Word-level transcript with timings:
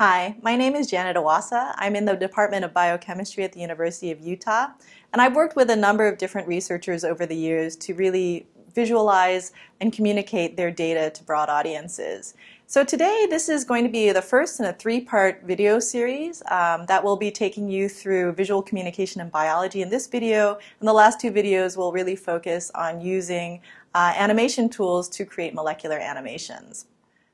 Hi, 0.00 0.36
my 0.42 0.54
name 0.54 0.76
is 0.76 0.86
Janet 0.86 1.16
Iwasa. 1.16 1.74
I'm 1.74 1.96
in 1.96 2.04
the 2.04 2.14
Department 2.14 2.64
of 2.64 2.72
Biochemistry 2.72 3.42
at 3.42 3.52
the 3.52 3.58
University 3.58 4.12
of 4.12 4.20
Utah, 4.20 4.68
and 5.12 5.20
I've 5.20 5.34
worked 5.34 5.56
with 5.56 5.70
a 5.70 5.74
number 5.74 6.06
of 6.06 6.18
different 6.18 6.46
researchers 6.46 7.02
over 7.02 7.26
the 7.26 7.34
years 7.34 7.74
to 7.78 7.94
really 7.94 8.46
visualize 8.72 9.50
and 9.80 9.92
communicate 9.92 10.56
their 10.56 10.70
data 10.70 11.10
to 11.10 11.24
broad 11.24 11.48
audiences. 11.48 12.34
So 12.68 12.84
today, 12.84 13.26
this 13.28 13.48
is 13.48 13.64
going 13.64 13.82
to 13.82 13.90
be 13.90 14.12
the 14.12 14.22
first 14.22 14.60
in 14.60 14.66
a 14.66 14.72
three-part 14.72 15.42
video 15.42 15.80
series 15.80 16.44
um, 16.48 16.86
that 16.86 17.02
will 17.02 17.16
be 17.16 17.32
taking 17.32 17.68
you 17.68 17.88
through 17.88 18.34
visual 18.34 18.62
communication 18.62 19.20
and 19.20 19.32
biology. 19.32 19.82
In 19.82 19.90
this 19.90 20.06
video, 20.06 20.60
and 20.78 20.88
the 20.88 20.92
last 20.92 21.20
two 21.20 21.32
videos 21.32 21.76
will 21.76 21.90
really 21.90 22.14
focus 22.14 22.70
on 22.76 23.00
using 23.00 23.60
uh, 23.96 24.12
animation 24.16 24.68
tools 24.68 25.08
to 25.08 25.24
create 25.24 25.54
molecular 25.54 25.98
animations. 25.98 26.86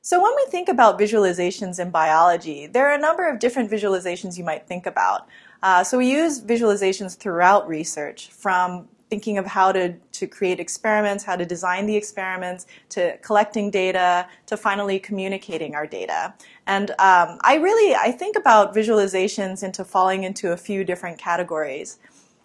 So 0.06 0.22
when 0.22 0.32
we 0.36 0.44
think 0.50 0.68
about 0.68 0.98
visualizations 0.98 1.80
in 1.80 1.88
biology, 1.88 2.66
there 2.66 2.86
are 2.86 2.92
a 2.92 2.98
number 2.98 3.26
of 3.26 3.38
different 3.38 3.70
visualizations 3.70 4.36
you 4.36 4.44
might 4.44 4.66
think 4.66 4.84
about. 4.84 5.26
Uh, 5.62 5.82
so 5.82 5.96
we 5.96 6.10
use 6.10 6.42
visualizations 6.42 7.16
throughout 7.16 7.66
research, 7.66 8.28
from 8.30 8.86
thinking 9.08 9.38
of 9.38 9.46
how 9.46 9.72
to, 9.72 9.94
to 10.12 10.26
create 10.26 10.60
experiments, 10.60 11.24
how 11.24 11.36
to 11.36 11.46
design 11.46 11.86
the 11.86 11.96
experiments, 11.96 12.66
to 12.90 13.16
collecting 13.22 13.70
data, 13.70 14.28
to 14.44 14.58
finally 14.58 14.98
communicating 14.98 15.74
our 15.74 15.86
data. 15.86 16.34
And 16.66 16.90
um, 16.90 17.38
I 17.40 17.54
really, 17.54 17.94
I 17.94 18.12
think 18.12 18.36
about 18.36 18.74
visualizations 18.74 19.62
into 19.62 19.86
falling 19.86 20.24
into 20.24 20.52
a 20.52 20.56
few 20.58 20.84
different 20.84 21.16
categories. 21.16 21.98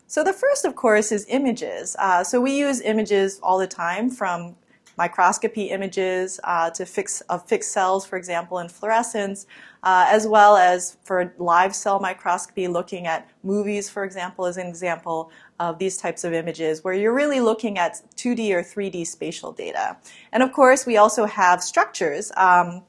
So 0.07 0.23
the 0.23 0.31
first, 0.31 0.63
of 0.63 0.77
course, 0.77 1.11
is 1.11 1.25
images. 1.27 1.97
Uh, 1.99 2.23
so 2.23 2.39
we 2.39 2.57
use 2.57 2.79
images 2.79 3.37
all 3.43 3.57
the 3.57 3.67
time 3.67 4.09
from 4.09 4.55
microscopy 4.99 5.69
images 5.69 6.41
uh, 6.43 6.69
to 6.71 6.85
fix 6.85 7.21
of 7.21 7.47
fixed 7.47 7.71
cells, 7.71 8.05
for 8.05 8.17
example, 8.17 8.59
in 8.59 8.67
fluorescence, 8.67 9.47
uh, 9.83 10.05
as 10.09 10.27
well 10.27 10.57
as 10.57 10.97
for 11.05 11.33
live 11.37 11.73
cell 11.73 11.99
microscopy, 12.01 12.67
looking 12.67 13.07
at 13.07 13.27
movies, 13.41 13.89
for 13.89 14.03
example, 14.03 14.45
is 14.45 14.57
an 14.57 14.67
example 14.67 15.31
of 15.59 15.79
these 15.79 15.95
types 15.97 16.25
of 16.25 16.33
images, 16.33 16.83
where 16.83 16.93
you're 16.93 17.15
really 17.15 17.39
looking 17.39 17.79
at 17.79 18.01
2D 18.17 18.51
or 18.51 18.61
3D 18.61 19.07
spatial 19.07 19.53
data. 19.53 19.97
And 20.33 20.43
of 20.43 20.51
course, 20.51 20.85
we 20.85 20.97
also 20.97 21.25
have 21.25 21.63
structures. 21.63 22.31
Um, 22.35 22.83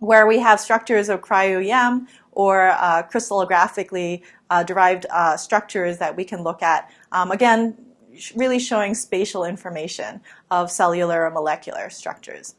where 0.00 0.28
we 0.28 0.38
have 0.38 0.60
structures 0.60 1.08
of 1.08 1.20
cryo-EM 1.22 2.06
or 2.30 2.68
uh, 2.68 3.02
crystallographically 3.02 4.22
uh, 4.48 4.62
derived 4.62 5.06
uh, 5.10 5.36
structures 5.36 5.98
that 5.98 6.16
we 6.16 6.24
can 6.24 6.44
look 6.44 6.62
at. 6.62 6.88
Um, 7.10 7.32
again, 7.32 7.76
really 8.36 8.58
showing 8.58 8.94
spatial 8.94 9.44
information 9.44 10.20
of 10.50 10.70
cellular 10.70 11.24
or 11.24 11.30
molecular 11.30 11.90
structures. 11.90 12.54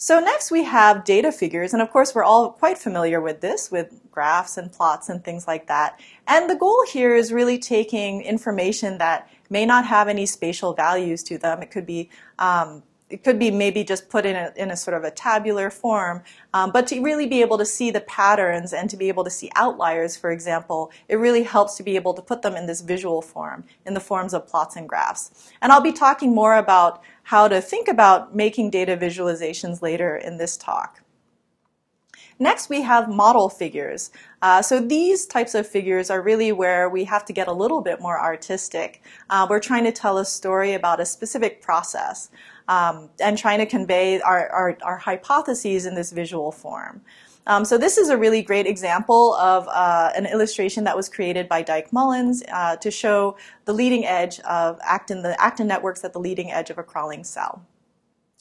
So 0.00 0.20
next 0.20 0.52
we 0.52 0.62
have 0.62 1.04
data 1.04 1.32
figures, 1.32 1.72
and 1.72 1.82
of 1.82 1.90
course 1.90 2.14
we're 2.14 2.22
all 2.22 2.52
quite 2.52 2.78
familiar 2.78 3.20
with 3.20 3.40
this, 3.40 3.68
with 3.68 4.00
graphs 4.12 4.56
and 4.56 4.70
plots 4.70 5.08
and 5.08 5.24
things 5.24 5.48
like 5.48 5.66
that. 5.66 5.98
And 6.28 6.48
the 6.48 6.54
goal 6.54 6.84
here 6.92 7.16
is 7.16 7.32
really 7.32 7.58
taking 7.58 8.22
information 8.22 8.98
that 8.98 9.28
may 9.50 9.66
not 9.66 9.84
have 9.86 10.06
any 10.06 10.24
spatial 10.24 10.72
values 10.72 11.24
to 11.24 11.36
them. 11.36 11.62
It 11.62 11.72
could 11.72 11.84
be 11.86 12.10
um, 12.38 12.84
it 13.10 13.24
could 13.24 13.38
be 13.38 13.50
maybe 13.50 13.84
just 13.84 14.08
put 14.08 14.26
in 14.26 14.36
a, 14.36 14.52
in 14.56 14.70
a 14.70 14.76
sort 14.76 14.96
of 14.96 15.04
a 15.04 15.10
tabular 15.10 15.70
form, 15.70 16.22
um, 16.52 16.70
but 16.70 16.86
to 16.88 17.00
really 17.00 17.26
be 17.26 17.40
able 17.40 17.58
to 17.58 17.64
see 17.64 17.90
the 17.90 18.00
patterns 18.02 18.72
and 18.72 18.90
to 18.90 18.96
be 18.96 19.08
able 19.08 19.24
to 19.24 19.30
see 19.30 19.50
outliers, 19.56 20.16
for 20.16 20.30
example, 20.30 20.90
it 21.08 21.16
really 21.16 21.42
helps 21.42 21.76
to 21.76 21.82
be 21.82 21.96
able 21.96 22.12
to 22.14 22.22
put 22.22 22.42
them 22.42 22.54
in 22.54 22.66
this 22.66 22.80
visual 22.80 23.22
form, 23.22 23.64
in 23.86 23.94
the 23.94 24.00
forms 24.00 24.34
of 24.34 24.46
plots 24.46 24.76
and 24.76 24.88
graphs. 24.88 25.50
And 25.62 25.72
I'll 25.72 25.80
be 25.80 25.92
talking 25.92 26.34
more 26.34 26.56
about 26.56 27.02
how 27.22 27.48
to 27.48 27.60
think 27.60 27.88
about 27.88 28.34
making 28.34 28.70
data 28.70 28.96
visualizations 28.96 29.80
later 29.80 30.16
in 30.16 30.36
this 30.36 30.56
talk. 30.56 31.02
Next, 32.40 32.68
we 32.68 32.82
have 32.82 33.08
model 33.08 33.48
figures. 33.48 34.12
Uh, 34.42 34.62
so 34.62 34.80
these 34.80 35.26
types 35.26 35.56
of 35.56 35.66
figures 35.66 36.08
are 36.08 36.22
really 36.22 36.52
where 36.52 36.88
we 36.88 37.02
have 37.04 37.24
to 37.24 37.32
get 37.32 37.48
a 37.48 37.52
little 37.52 37.82
bit 37.82 38.00
more 38.00 38.20
artistic. 38.20 39.02
Uh, 39.28 39.44
we're 39.50 39.58
trying 39.58 39.82
to 39.84 39.92
tell 39.92 40.18
a 40.18 40.24
story 40.24 40.74
about 40.74 41.00
a 41.00 41.04
specific 41.04 41.60
process 41.60 42.30
um, 42.68 43.08
and 43.20 43.36
trying 43.36 43.58
to 43.58 43.66
convey 43.66 44.20
our, 44.20 44.48
our, 44.50 44.78
our, 44.82 44.98
hypotheses 44.98 45.86
in 45.86 45.94
this 45.94 46.12
visual 46.12 46.52
form. 46.52 47.00
Um, 47.46 47.64
so 47.64 47.78
this 47.78 47.96
is 47.96 48.10
a 48.10 48.16
really 48.16 48.42
great 48.42 48.66
example 48.66 49.34
of 49.36 49.66
uh, 49.68 50.10
an 50.14 50.26
illustration 50.26 50.84
that 50.84 50.94
was 50.94 51.08
created 51.08 51.48
by 51.48 51.64
Dyche 51.64 51.90
Mullins 51.92 52.42
uh, 52.52 52.76
to 52.76 52.90
show 52.90 53.38
the 53.64 53.72
leading 53.72 54.04
edge 54.04 54.38
of 54.40 54.78
actin, 54.82 55.22
the 55.22 55.40
actin 55.40 55.66
networks 55.66 56.04
at 56.04 56.12
the 56.12 56.20
leading 56.20 56.52
edge 56.52 56.68
of 56.68 56.76
a 56.76 56.82
crawling 56.82 57.24
cell. 57.24 57.64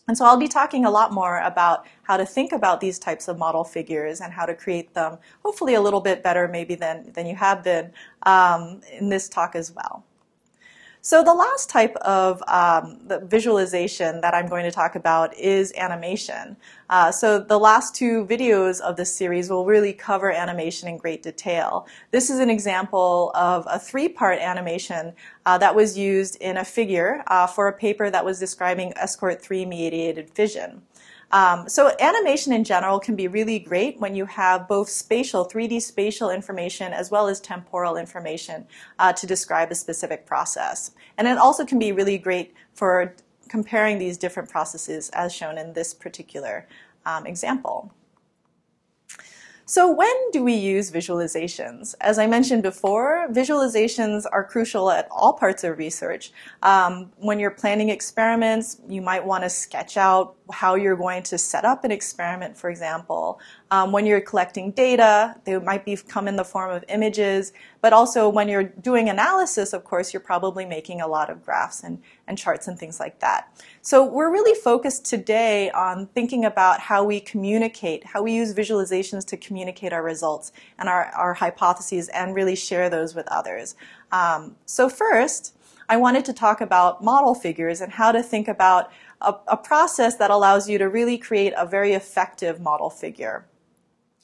And 0.10 0.18
so 0.18 0.26
I'll 0.26 0.38
be 0.38 0.48
talking 0.48 0.86
a 0.86 0.92
lot 0.92 1.14
more 1.14 1.40
about 1.40 1.86
how 2.04 2.18
to 2.18 2.26
think 2.26 2.52
about 2.52 2.80
these 2.80 3.00
types 3.00 3.28
of 3.28 3.38
model 3.38 3.64
figures 3.64 4.22
and 4.22 4.32
how 4.34 4.46
to 4.46 4.54
create 4.54 4.94
them, 4.94 5.18
hopefully 5.44 5.74
a 5.74 5.82
little 5.82 6.00
bit 6.00 6.24
better 6.24 6.48
maybe 6.48 6.76
than, 6.76 7.12
than 7.14 7.26
you 7.28 7.36
have 7.36 7.64
been 7.64 7.92
um, 8.24 8.82
in 8.92 9.10
this 9.10 9.28
talk 9.28 9.56
as 9.56 9.72
well. 9.72 10.06
So 11.08 11.24
the 11.24 11.34
last 11.34 11.70
type 11.70 11.96
of 12.02 12.44
um, 12.50 13.00
visualization 13.30 14.20
that 14.20 14.34
I'm 14.34 14.46
going 14.50 14.66
to 14.66 14.72
talk 14.72 14.96
about 14.96 15.34
is 15.38 15.72
animation. 15.78 16.58
Uh, 16.90 17.14
so 17.14 17.40
the 17.40 17.58
last 17.58 17.96
two 17.96 18.26
videos 18.26 18.82
of 18.82 18.98
this 18.98 19.16
series 19.16 19.50
will 19.50 19.64
really 19.64 19.94
cover 19.94 20.30
animation 20.30 20.90
in 20.90 20.98
great 20.98 21.24
detail. 21.24 21.88
This 22.12 22.30
is 22.30 22.40
an 22.40 22.50
example 22.50 23.32
of 23.36 23.66
a 23.70 23.80
three-part 23.80 24.40
animation 24.40 25.14
uh, 25.46 25.58
that 25.60 25.74
was 25.74 25.98
used 25.98 26.36
in 26.42 26.58
a 26.58 26.66
figure 26.66 27.24
uh, 27.28 27.48
for 27.48 27.70
a 27.70 27.74
paper 27.74 28.10
that 28.10 28.26
was 28.26 28.38
describing 28.38 28.92
ESCRT-III 29.02 29.66
mediated 29.66 30.30
fission. 30.32 30.82
Um, 31.32 31.68
so 31.68 31.92
animation 32.00 32.54
in 32.54 32.64
general 32.64 33.00
can 33.00 33.16
be 33.16 33.28
really 33.28 33.60
great 33.60 34.00
when 34.00 34.16
you 34.16 34.26
have 34.26 34.68
both 34.68 34.90
spatial, 34.90 35.46
3D 35.46 35.82
spatial 35.82 36.30
information 36.30 36.94
as 36.94 37.12
well 37.12 37.28
as 37.28 37.40
temporal 37.40 37.98
information 37.98 38.66
uh, 39.00 39.12
to 39.14 39.28
describe 39.28 39.72
a 39.72 39.76
specific 39.76 40.26
process. 40.26 40.92
And 41.18 41.28
it 41.28 41.38
also 41.38 41.66
can 41.66 41.80
be 41.80 41.92
really 41.92 42.18
great 42.18 42.54
for 42.74 43.14
comparing 43.50 43.98
these 43.98 44.18
different 44.18 44.50
processes 44.50 45.10
as 45.10 45.34
shown 45.34 45.58
in 45.58 45.74
this 45.74 45.94
particular 45.94 46.68
um, 47.06 47.26
example. 47.26 47.92
So 49.70 49.92
when 49.92 50.16
do 50.32 50.46
we 50.46 50.54
use 50.54 50.92
visualizations? 50.92 51.94
As 52.00 52.18
I 52.18 52.26
mentioned 52.26 52.64
before, 52.64 53.28
visualizations 53.32 54.24
are 54.32 54.46
crucial 54.46 54.90
at 54.90 55.10
all 55.12 55.34
parts 55.34 55.66
of 55.66 55.78
research. 55.78 56.32
Um, 56.64 57.12
when 57.18 57.38
you're 57.38 57.52
planning 57.52 57.90
experiments, 57.90 58.80
you 58.88 59.02
might 59.02 59.26
want 59.26 59.44
to 59.44 59.50
sketch 59.50 59.98
out 59.98 60.38
how 60.54 60.76
you're 60.76 60.96
going 60.96 61.22
to 61.24 61.38
set 61.38 61.66
up 61.66 61.84
an 61.84 61.92
experiment, 61.92 62.58
for 62.58 62.70
example. 62.70 63.42
Um, 63.70 63.92
when 63.92 64.06
you're 64.06 64.22
collecting 64.22 64.72
data, 64.72 65.36
they 65.44 65.60
might 65.60 65.84
be 65.84 65.98
come 65.98 66.28
in 66.30 66.38
the 66.38 66.46
form 66.46 66.72
of 66.72 66.86
images, 66.88 67.52
but 67.82 67.92
also 67.92 68.30
when 68.30 68.48
you're 68.48 68.64
doing 68.64 69.10
analysis, 69.10 69.74
of 69.74 69.84
course, 69.84 70.14
you're 70.14 70.22
probably 70.22 70.66
making 70.66 71.02
a 71.02 71.08
lot 71.08 71.30
of 71.30 71.44
graphs 71.44 71.84
and, 71.84 72.02
and 72.28 72.38
charts 72.38 72.70
and 72.70 72.80
things 72.80 72.98
like 73.00 73.20
that. 73.20 73.50
So 73.82 74.06
we're 74.06 74.32
really 74.32 74.58
focused 74.60 75.06
today 75.06 75.70
on 75.72 76.08
thinking 76.08 76.46
about 76.46 76.80
how 76.80 77.04
we 77.04 77.20
communicate, 77.20 78.06
how 78.06 78.24
we 78.24 78.34
use 78.34 78.54
visualizations 78.54 79.26
to 79.28 79.38
communicate 79.38 79.92
our 79.92 80.04
results 80.04 80.54
and 80.80 80.88
our, 80.88 81.08
our 81.08 81.34
hypotheses 81.34 82.08
and 82.10 82.34
really 82.34 82.56
share 82.56 82.90
those 82.90 83.16
with 83.16 83.28
others. 83.28 83.76
Um, 84.14 84.56
so 84.66 84.88
first, 84.88 85.56
I 85.90 85.98
wanted 85.98 86.24
to 86.26 86.34
talk 86.34 86.62
about 86.62 87.04
model 87.04 87.34
figures 87.34 87.82
and 87.82 87.92
how 87.92 88.14
to 88.14 88.24
think 88.24 88.48
about 88.48 88.92
a, 89.22 89.36
a 89.48 89.58
process 89.58 90.16
that 90.16 90.32
allows 90.32 90.70
you 90.70 90.78
to 90.78 90.88
really 90.88 91.18
create 91.18 91.54
a 91.58 91.66
very 91.66 91.94
effective 91.94 92.62
model 92.62 92.90
figure. 92.90 93.46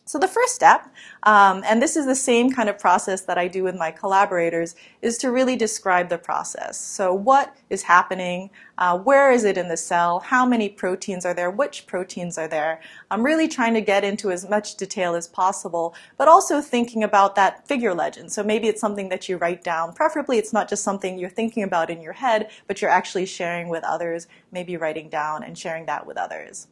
So 0.06 0.20
the 0.20 0.28
first 0.28 0.54
step, 0.54 0.94
um, 1.24 1.64
and 1.66 1.82
this 1.82 1.96
is 1.96 2.06
the 2.06 2.16
same 2.16 2.52
kind 2.52 2.68
of 2.68 2.78
process 2.78 3.22
that 3.22 3.38
I 3.38 3.48
do 3.48 3.64
with 3.64 3.76
my 3.76 3.90
collaborators, 3.90 4.76
is 5.02 5.18
to 5.20 5.32
really 5.32 5.56
describe 5.56 6.10
the 6.10 6.18
process. 6.18 6.78
So 6.78 7.14
what 7.14 7.56
is 7.70 7.84
happening? 7.84 8.50
Uh, 8.78 9.00
where 9.00 9.32
is 9.32 9.46
it 9.46 9.58
in 9.58 9.70
the 9.70 9.78
cell? 9.78 10.20
How 10.20 10.46
many 10.46 10.68
proteins 10.68 11.26
are 11.26 11.34
there? 11.34 11.50
Which 11.50 11.88
proteins 11.88 12.38
are 12.38 12.50
there? 12.50 12.82
I'm 13.10 13.24
really 13.24 13.48
trying 13.48 13.76
to 13.76 13.82
get 13.82 14.04
into 14.04 14.30
as 14.30 14.50
much 14.50 14.76
detail 14.76 15.16
as 15.16 15.28
possible, 15.28 15.96
but 16.18 16.28
also 16.28 16.60
thinking 16.60 17.02
about 17.02 17.36
that 17.36 17.66
figure 17.66 17.94
legend. 17.94 18.34
So 18.34 18.44
maybe 18.44 18.68
it's 18.68 18.82
something 18.82 19.08
that 19.08 19.30
you 19.30 19.38
write 19.38 19.64
down. 19.64 19.94
Preferably 19.94 20.38
it's 20.38 20.52
not 20.52 20.68
just 20.68 20.84
something 20.84 21.18
you're 21.18 21.30
thinking 21.30 21.64
about 21.64 21.90
in 21.90 22.02
your 22.02 22.14
head, 22.14 22.52
but 22.68 22.82
you're 22.82 22.92
actually 22.92 23.26
sharing 23.26 23.70
with 23.70 23.86
others, 23.86 24.28
maybe 24.52 24.76
writing 24.76 25.08
down 25.08 25.44
and 25.44 25.58
sharing 25.58 25.86
that 25.86 26.06
with 26.06 26.18
others. 26.18 26.68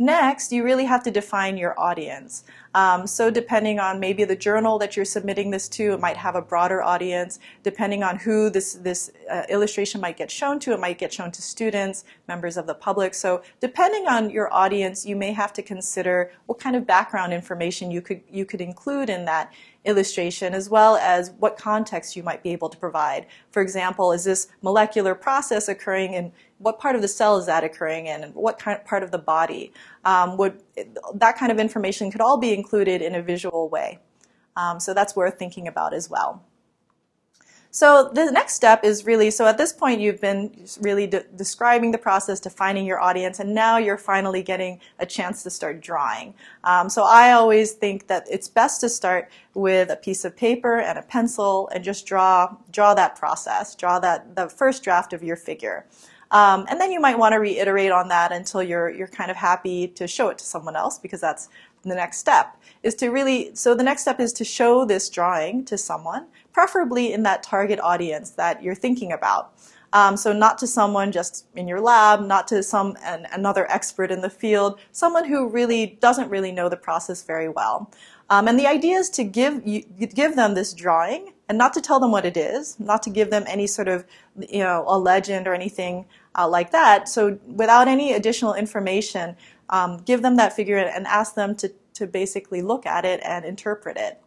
Next, 0.00 0.50
you 0.50 0.64
really 0.64 0.86
have 0.86 1.02
to 1.02 1.10
define 1.10 1.58
your 1.58 1.78
audience. 1.78 2.42
Um, 2.74 3.06
so 3.06 3.30
depending 3.30 3.80
on 3.80 3.98
maybe 3.98 4.24
the 4.24 4.36
journal 4.36 4.78
that 4.78 4.94
you're 4.94 5.04
submitting 5.04 5.50
this 5.50 5.68
to, 5.70 5.94
it 5.94 6.00
might 6.00 6.16
have 6.16 6.36
a 6.36 6.42
broader 6.42 6.82
audience. 6.82 7.40
Depending 7.62 8.02
on 8.02 8.16
who 8.16 8.48
this, 8.48 8.74
this 8.74 9.10
uh, 9.30 9.42
illustration 9.48 10.00
might 10.00 10.16
get 10.16 10.30
shown 10.30 10.60
to, 10.60 10.72
it 10.72 10.80
might 10.80 10.98
get 10.98 11.12
shown 11.12 11.32
to 11.32 11.42
students, 11.42 12.04
members 12.28 12.56
of 12.56 12.66
the 12.66 12.74
public. 12.74 13.14
So 13.14 13.42
depending 13.60 14.06
on 14.06 14.30
your 14.30 14.52
audience, 14.52 15.04
you 15.04 15.16
may 15.16 15.32
have 15.32 15.52
to 15.54 15.62
consider 15.62 16.30
what 16.46 16.60
kind 16.60 16.76
of 16.76 16.86
background 16.86 17.32
information 17.32 17.90
you 17.90 18.02
could, 18.02 18.22
you 18.30 18.44
could 18.44 18.60
include 18.60 19.10
in 19.10 19.24
that 19.24 19.52
illustration 19.84 20.52
as 20.52 20.68
well 20.68 20.96
as 20.96 21.30
what 21.38 21.56
context 21.56 22.14
you 22.14 22.22
might 22.22 22.42
be 22.42 22.50
able 22.50 22.68
to 22.68 22.76
provide. 22.76 23.26
For 23.50 23.62
example, 23.62 24.12
is 24.12 24.24
this 24.24 24.48
molecular 24.62 25.14
process 25.14 25.68
occurring 25.68 26.14
in 26.14 26.32
what 26.58 26.78
part 26.78 26.94
of 26.94 27.00
the 27.00 27.08
cell 27.08 27.38
is 27.38 27.46
that 27.46 27.64
occurring 27.64 28.06
in 28.06 28.22
and 28.22 28.34
what 28.34 28.58
kind, 28.58 28.78
of 28.78 28.84
part 28.84 29.02
of 29.02 29.10
the 29.10 29.18
body? 29.18 29.72
Um, 30.04 30.36
would 30.36 30.62
that 31.14 31.36
kind 31.36 31.52
of 31.52 31.58
information 31.58 32.10
could 32.10 32.20
all 32.20 32.38
be 32.38 32.54
included 32.54 33.02
in 33.02 33.14
a 33.14 33.22
visual 33.22 33.68
way. 33.68 33.98
Um, 34.56 34.80
so 34.80 34.94
that's 34.94 35.14
worth 35.14 35.38
thinking 35.38 35.68
about 35.68 35.94
as 35.94 36.10
well. 36.10 36.42
So 37.72 38.10
the 38.12 38.32
next 38.32 38.54
step 38.54 38.82
is 38.82 39.06
really, 39.06 39.30
so 39.30 39.46
at 39.46 39.56
this 39.56 39.72
point 39.72 40.00
you've 40.00 40.20
been 40.20 40.66
really 40.80 41.06
de 41.06 41.24
describing 41.36 41.92
the 41.92 41.98
process, 41.98 42.40
defining 42.40 42.84
your 42.84 43.00
audience, 43.00 43.38
and 43.38 43.54
now 43.54 43.78
you're 43.78 43.96
finally 43.96 44.42
getting 44.42 44.80
a 44.98 45.06
chance 45.06 45.44
to 45.44 45.50
start 45.50 45.80
drawing. 45.80 46.34
Um, 46.64 46.88
so 46.88 47.04
I 47.04 47.30
always 47.30 47.72
think 47.72 48.08
that 48.08 48.26
it's 48.28 48.48
best 48.48 48.80
to 48.80 48.88
start 48.88 49.30
with 49.54 49.88
a 49.88 49.96
piece 49.96 50.24
of 50.24 50.36
paper 50.36 50.80
and 50.80 50.98
a 50.98 51.02
pencil 51.02 51.68
and 51.72 51.84
just 51.84 52.06
draw, 52.06 52.56
draw 52.72 52.92
that 52.94 53.14
process, 53.14 53.76
draw 53.76 54.00
that, 54.00 54.34
the 54.34 54.48
first 54.48 54.82
draft 54.82 55.12
of 55.12 55.22
your 55.22 55.36
figure. 55.36 55.86
Um, 56.30 56.66
and 56.68 56.80
then 56.80 56.92
you 56.92 57.00
might 57.00 57.18
want 57.18 57.32
to 57.32 57.38
reiterate 57.38 57.90
on 57.90 58.08
that 58.08 58.30
until 58.30 58.62
you're, 58.62 58.88
you're 58.88 59.08
kind 59.08 59.30
of 59.30 59.36
happy 59.36 59.88
to 59.88 60.06
show 60.06 60.28
it 60.28 60.38
to 60.38 60.44
someone 60.44 60.76
else 60.76 60.98
because 60.98 61.20
that's 61.20 61.48
the 61.82 61.94
next 61.94 62.18
step 62.18 62.56
is 62.82 62.94
to 62.96 63.08
really, 63.08 63.54
so 63.54 63.74
the 63.74 63.82
next 63.82 64.02
step 64.02 64.20
is 64.20 64.32
to 64.34 64.44
show 64.44 64.84
this 64.84 65.08
drawing 65.08 65.64
to 65.64 65.76
someone, 65.76 66.26
preferably 66.52 67.12
in 67.12 67.22
that 67.24 67.42
target 67.42 67.80
audience 67.80 68.30
that 68.30 68.62
you're 68.62 68.74
thinking 68.74 69.12
about. 69.12 69.52
Um, 69.92 70.16
so 70.16 70.32
not 70.32 70.56
to 70.58 70.66
someone 70.66 71.10
just 71.10 71.46
in 71.56 71.66
your 71.66 71.80
lab, 71.80 72.20
not 72.20 72.46
to 72.48 72.62
some 72.62 72.96
an, 73.02 73.26
another 73.32 73.68
expert 73.70 74.10
in 74.10 74.20
the 74.20 74.30
field, 74.30 74.78
someone 74.92 75.24
who 75.24 75.48
really 75.48 75.98
doesn't 76.00 76.30
really 76.30 76.52
know 76.52 76.68
the 76.68 76.76
process 76.76 77.22
very 77.22 77.48
well. 77.48 77.90
Um, 78.28 78.46
and 78.46 78.58
the 78.58 78.68
idea 78.68 78.98
is 78.98 79.10
to 79.10 79.24
give 79.24 79.66
you, 79.66 79.82
give 79.82 80.36
them 80.36 80.54
this 80.54 80.72
drawing 80.72 81.32
and 81.50 81.58
not 81.58 81.72
to 81.72 81.80
tell 81.80 81.98
them 81.98 82.12
what 82.12 82.24
it 82.24 82.36
is, 82.36 82.78
not 82.78 83.02
to 83.02 83.10
give 83.10 83.30
them 83.30 83.42
any 83.48 83.66
sort 83.66 83.88
of 83.88 84.06
you 84.38 84.60
know 84.60 84.84
a 84.86 84.96
legend 84.96 85.48
or 85.48 85.52
anything 85.52 86.06
uh, 86.38 86.48
like 86.48 86.70
that. 86.70 87.08
So 87.08 87.40
without 87.44 87.88
any 87.88 88.12
additional 88.12 88.54
information, 88.54 89.36
um, 89.68 89.98
give 89.98 90.22
them 90.22 90.36
that 90.36 90.52
figure 90.52 90.78
and 90.78 91.08
ask 91.08 91.34
them 91.34 91.56
to, 91.56 91.72
to 91.94 92.06
basically 92.06 92.62
look 92.62 92.86
at 92.86 93.04
it 93.04 93.20
and 93.24 93.44
interpret 93.44 93.96
it. 93.96 94.22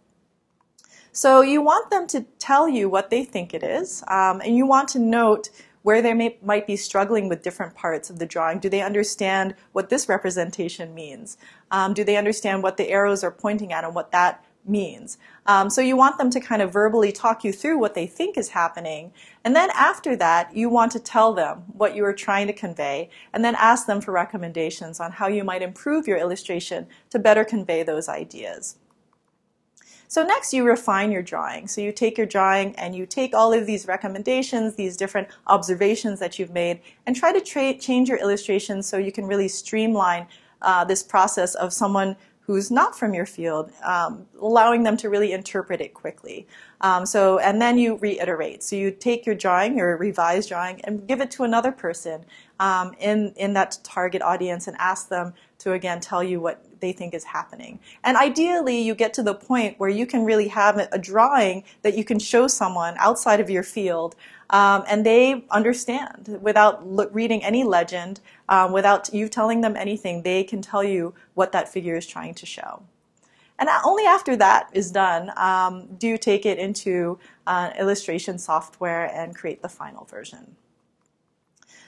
So 1.13 1.39
you 1.39 1.61
want 1.61 1.89
them 1.91 2.07
to 2.07 2.25
tell 2.39 2.67
you 2.67 2.89
what 2.89 3.09
they 3.09 3.23
think 3.23 3.53
it 3.53 3.63
is, 3.63 4.03
um, 4.09 4.41
and 4.41 4.57
you 4.57 4.65
want 4.65 4.89
to 4.89 4.99
note 4.99 5.49
where 5.83 6.01
they 6.01 6.13
may, 6.13 6.37
might 6.43 6.67
be 6.67 6.75
struggling 6.75 7.29
with 7.29 7.41
different 7.41 7.73
parts 7.73 8.09
of 8.09 8.19
the 8.19 8.25
drawing. 8.25 8.59
Do 8.59 8.67
they 8.67 8.81
understand 8.81 9.55
what 9.71 9.89
this 9.89 10.09
representation 10.09 10.93
means? 10.93 11.37
Um, 11.71 11.93
do 11.93 12.03
they 12.03 12.17
understand 12.17 12.63
what 12.63 12.75
the 12.75 12.89
arrows 12.89 13.23
are 13.23 13.31
pointing 13.31 13.71
at 13.71 13.85
and 13.85 13.95
what 13.95 14.11
that 14.11 14.42
means. 14.65 15.17
Um, 15.45 15.69
so 15.69 15.81
you 15.81 15.97
want 15.97 16.17
them 16.17 16.29
to 16.29 16.39
kind 16.39 16.61
of 16.61 16.71
verbally 16.71 17.11
talk 17.11 17.43
you 17.43 17.51
through 17.51 17.77
what 17.77 17.95
they 17.95 18.07
think 18.07 18.37
is 18.37 18.49
happening. 18.49 19.11
And 19.43 19.55
then 19.55 19.69
after 19.73 20.15
that, 20.17 20.55
you 20.55 20.69
want 20.69 20.91
to 20.93 20.99
tell 20.99 21.33
them 21.33 21.63
what 21.73 21.95
you 21.95 22.05
are 22.05 22.13
trying 22.13 22.47
to 22.47 22.53
convey 22.53 23.09
and 23.33 23.43
then 23.43 23.55
ask 23.55 23.85
them 23.85 24.01
for 24.01 24.11
recommendations 24.11 24.99
on 24.99 25.11
how 25.11 25.27
you 25.27 25.43
might 25.43 25.61
improve 25.61 26.07
your 26.07 26.17
illustration 26.17 26.87
to 27.09 27.19
better 27.19 27.43
convey 27.43 27.83
those 27.83 28.07
ideas. 28.07 28.77
So 30.07 30.23
next 30.23 30.53
you 30.53 30.63
refine 30.63 31.11
your 31.11 31.23
drawing. 31.23 31.67
So 31.67 31.81
you 31.81 31.91
take 31.91 32.19
your 32.19 32.27
drawing 32.27 32.75
and 32.75 32.95
you 32.95 33.07
take 33.07 33.33
all 33.33 33.51
of 33.51 33.65
these 33.65 33.87
recommendations, 33.87 34.75
these 34.75 34.95
different 34.95 35.27
observations 35.47 36.19
that 36.19 36.37
you've 36.37 36.53
made, 36.53 36.81
and 37.07 37.15
try 37.15 37.33
to 37.33 37.41
change 37.41 38.09
your 38.09 38.19
illustration 38.19 38.83
so 38.83 38.99
you 38.99 39.11
can 39.11 39.25
really 39.25 39.47
streamline 39.47 40.27
uh, 40.61 40.85
this 40.85 41.01
process 41.01 41.55
of 41.55 41.73
someone 41.73 42.15
who's 42.45 42.69
not 42.69 42.97
from 42.97 43.13
your 43.13 43.25
field, 43.25 43.71
um, 43.83 44.25
allowing 44.41 44.83
them 44.83 44.97
to 44.97 45.09
really 45.09 45.31
interpret 45.31 45.79
it 45.79 45.93
quickly. 45.93 46.45
Um, 46.81 47.05
so, 47.05 47.39
and 47.39 47.61
then 47.61 47.77
you 47.77 47.95
reiterate. 47.95 48.63
So 48.63 48.75
you 48.75 48.91
take 48.91 49.25
your 49.25 49.35
drawing, 49.35 49.77
your 49.77 49.95
revised 49.97 50.49
drawing, 50.49 50.81
and 50.81 51.07
give 51.07 51.21
it 51.21 51.31
to 51.31 51.43
another 51.43 51.71
person 51.71 52.25
um, 52.59 52.93
in 52.99 53.33
in 53.37 53.53
that 53.53 53.77
target 53.83 54.21
audience, 54.21 54.67
and 54.67 54.75
ask 54.77 55.09
them 55.09 55.33
to 55.63 55.73
again 55.73 55.99
tell 55.99 56.23
you 56.23 56.39
what 56.39 56.63
they 56.79 56.91
think 56.91 57.13
is 57.13 57.23
happening. 57.23 57.79
And 58.03 58.17
ideally, 58.17 58.81
you 58.81 58.93
get 58.93 59.13
to 59.15 59.23
the 59.23 59.33
point 59.33 59.79
where 59.79 59.89
you 59.89 60.05
can 60.05 60.25
really 60.25 60.49
have 60.49 60.77
a 60.77 60.99
drawing 60.99 61.63
that 61.81 61.97
you 61.97 62.03
can 62.03 62.19
show 62.19 62.47
someone 62.47 62.95
outside 62.97 63.39
of 63.39 63.49
your 63.49 63.63
field 63.63 64.15
um, 64.49 64.83
and 64.87 65.05
they 65.05 65.45
understand 65.49 66.37
without 66.41 66.83
reading 67.13 67.43
any 67.43 67.63
legend, 67.63 68.19
um, 68.49 68.71
without 68.73 69.13
you 69.13 69.29
telling 69.29 69.61
them 69.61 69.75
anything, 69.75 70.21
they 70.21 70.43
can 70.43 70.61
tell 70.61 70.83
you 70.83 71.13
what 71.33 71.53
that 71.53 71.69
figure 71.69 71.95
is 71.95 72.05
trying 72.05 72.33
to 72.35 72.45
show. 72.45 72.83
And 73.57 73.69
only 73.85 74.05
after 74.05 74.35
that 74.35 74.69
is 74.73 74.91
done 74.91 75.31
um, 75.37 75.87
do 75.97 76.07
you 76.07 76.17
take 76.17 76.45
it 76.45 76.57
into 76.59 77.17
uh, 77.47 77.71
illustration 77.79 78.37
software 78.37 79.05
and 79.05 79.35
create 79.35 79.61
the 79.61 79.69
final 79.69 80.05
version. 80.05 80.55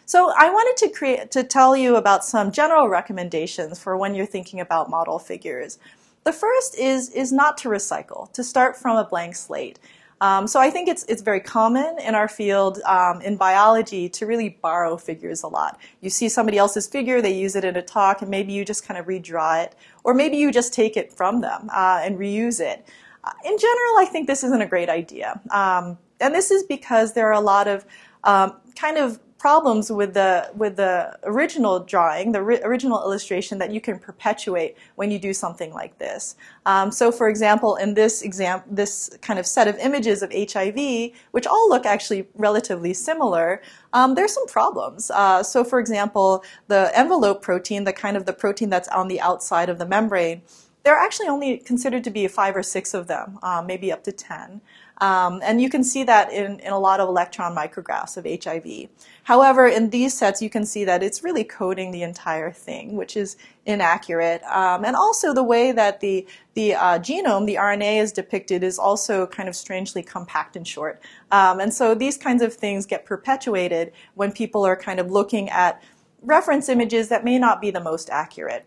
So 0.05 0.31
I 0.37 0.51
wanted 0.51 0.85
to 0.85 0.93
create 0.93 1.31
to 1.31 1.43
tell 1.43 1.75
you 1.75 1.95
about 1.95 2.23
some 2.23 2.51
general 2.51 2.87
recommendations 2.87 3.79
for 3.79 3.97
when 3.97 4.13
you're 4.13 4.27
thinking 4.27 4.59
about 4.59 4.89
model 4.89 5.17
figures. 5.17 5.79
The 6.23 6.31
first 6.31 6.77
is 6.77 7.09
is 7.09 7.31
not 7.31 7.57
to 7.59 7.69
recycle, 7.69 8.31
to 8.33 8.43
start 8.43 8.77
from 8.77 8.97
a 8.97 9.03
blank 9.03 9.35
slate. 9.35 9.79
Um, 10.21 10.47
so 10.47 10.59
I 10.59 10.69
think 10.69 10.87
it's 10.87 11.03
it's 11.05 11.23
very 11.23 11.39
common 11.39 11.97
in 11.99 12.13
our 12.13 12.27
field 12.27 12.81
um, 12.85 13.19
in 13.21 13.35
biology 13.35 14.07
to 14.09 14.25
really 14.27 14.49
borrow 14.49 14.95
figures 14.95 15.41
a 15.43 15.47
lot. 15.47 15.79
You 16.01 16.11
see 16.11 16.29
somebody 16.29 16.57
else's 16.57 16.87
figure, 16.87 17.19
they 17.21 17.33
use 17.33 17.55
it 17.55 17.65
in 17.65 17.75
a 17.75 17.81
talk, 17.81 18.21
and 18.21 18.29
maybe 18.29 18.53
you 18.53 18.63
just 18.63 18.87
kind 18.87 18.99
of 18.99 19.07
redraw 19.07 19.63
it, 19.63 19.75
or 20.03 20.13
maybe 20.13 20.37
you 20.37 20.51
just 20.51 20.71
take 20.73 20.95
it 20.95 21.11
from 21.11 21.41
them 21.41 21.69
uh, 21.73 22.01
and 22.03 22.17
reuse 22.17 22.59
it. 22.59 22.87
Uh, 23.23 23.31
in 23.43 23.57
general, 23.57 23.97
I 23.97 24.07
think 24.09 24.27
this 24.27 24.43
isn't 24.43 24.61
a 24.61 24.67
great 24.67 24.87
idea, 24.89 25.41
um, 25.49 25.97
and 26.19 26.33
this 26.33 26.51
is 26.51 26.63
because 26.63 27.13
there 27.13 27.27
are 27.27 27.33
a 27.33 27.41
lot 27.41 27.67
of 27.67 27.85
um, 28.23 28.53
kind 28.75 28.97
of 28.97 29.19
problems 29.37 29.91
with 29.91 30.13
the 30.13 30.49
with 30.55 30.77
the 30.77 31.17
original 31.23 31.79
drawing, 31.79 32.31
the 32.31 32.39
original 32.39 33.01
illustration 33.01 33.57
that 33.57 33.71
you 33.71 33.81
can 33.81 33.99
perpetuate 33.99 34.75
when 34.95 35.11
you 35.11 35.19
do 35.19 35.33
something 35.33 35.73
like 35.73 35.97
this. 35.99 36.35
Um, 36.65 36.91
so, 36.91 37.11
for 37.11 37.27
example, 37.27 37.75
in 37.75 37.93
this 37.93 38.21
exam, 38.21 38.63
this 38.69 39.15
kind 39.21 39.37
of 39.37 39.45
set 39.45 39.67
of 39.67 39.77
images 39.77 40.23
of 40.23 40.31
HIV, 40.31 41.11
which 41.31 41.45
all 41.45 41.69
look 41.69 41.85
actually 41.85 42.27
relatively 42.35 42.93
similar, 42.93 43.61
um, 43.93 44.15
there's 44.15 44.33
some 44.33 44.47
problems. 44.47 45.11
Uh, 45.11 45.43
so, 45.43 45.63
for 45.63 45.79
example, 45.79 46.43
the 46.67 46.91
envelope 46.97 47.41
protein, 47.41 47.83
the 47.83 47.93
kind 47.93 48.15
of 48.17 48.25
the 48.25 48.33
protein 48.33 48.69
that's 48.69 48.87
on 48.89 49.07
the 49.09 49.19
outside 49.19 49.69
of 49.69 49.79
the 49.79 49.85
membrane, 49.85 50.41
there 50.83 50.95
are 50.95 51.03
actually 51.03 51.27
only 51.27 51.57
considered 51.57 52.03
to 52.03 52.11
be 52.11 52.27
five 52.27 52.55
or 52.55 52.63
six 52.63 52.93
of 52.93 53.07
them, 53.07 53.39
uh, 53.43 53.61
maybe 53.65 53.91
up 53.91 54.03
to 54.03 54.11
ten. 54.11 54.61
Um, 54.99 55.41
and 55.43 55.61
you 55.61 55.69
can 55.69 55.83
see 55.83 56.03
that 56.03 56.31
in, 56.31 56.59
in 56.59 56.71
a 56.71 56.79
lot 56.79 56.99
of 56.99 57.09
electron 57.09 57.55
micrographs 57.55 58.15
of 58.17 58.25
HIV. 58.25 58.89
However, 59.23 59.67
in 59.67 59.89
these 59.89 60.13
sets, 60.13 60.41
you 60.41 60.49
can 60.49 60.65
see 60.65 60.85
that 60.85 61.03
it's 61.03 61.23
really 61.23 61.43
coding 61.43 61.91
the 61.91 62.03
entire 62.03 62.51
thing, 62.51 62.95
which 62.95 63.17
is 63.17 63.35
inaccurate. 63.65 64.41
Um, 64.43 64.85
and 64.85 64.95
also 64.95 65.33
the 65.33 65.43
way 65.43 65.71
that 65.71 65.99
the, 65.99 66.25
the 66.53 66.75
uh, 66.75 66.99
genome, 66.99 67.45
the 67.45 67.55
RNA 67.55 68.01
is 68.01 68.11
depicted 68.11 68.63
is 68.63 68.79
also 68.79 69.27
kind 69.27 69.49
of 69.49 69.55
strangely 69.55 70.01
compact 70.01 70.55
and 70.55 70.67
short. 70.67 71.01
Um, 71.31 71.59
and 71.59 71.73
so 71.73 71.93
these 71.93 72.17
kinds 72.17 72.41
of 72.41 72.53
things 72.53 72.85
get 72.85 73.05
perpetuated 73.05 73.91
when 74.13 74.31
people 74.31 74.65
are 74.65 74.77
kind 74.77 74.99
of 74.99 75.11
looking 75.11 75.49
at 75.49 75.83
reference 76.21 76.69
images 76.69 77.09
that 77.09 77.23
may 77.23 77.37
not 77.37 77.61
be 77.61 77.71
the 77.71 77.81
most 77.81 78.09
accurate. 78.09 78.65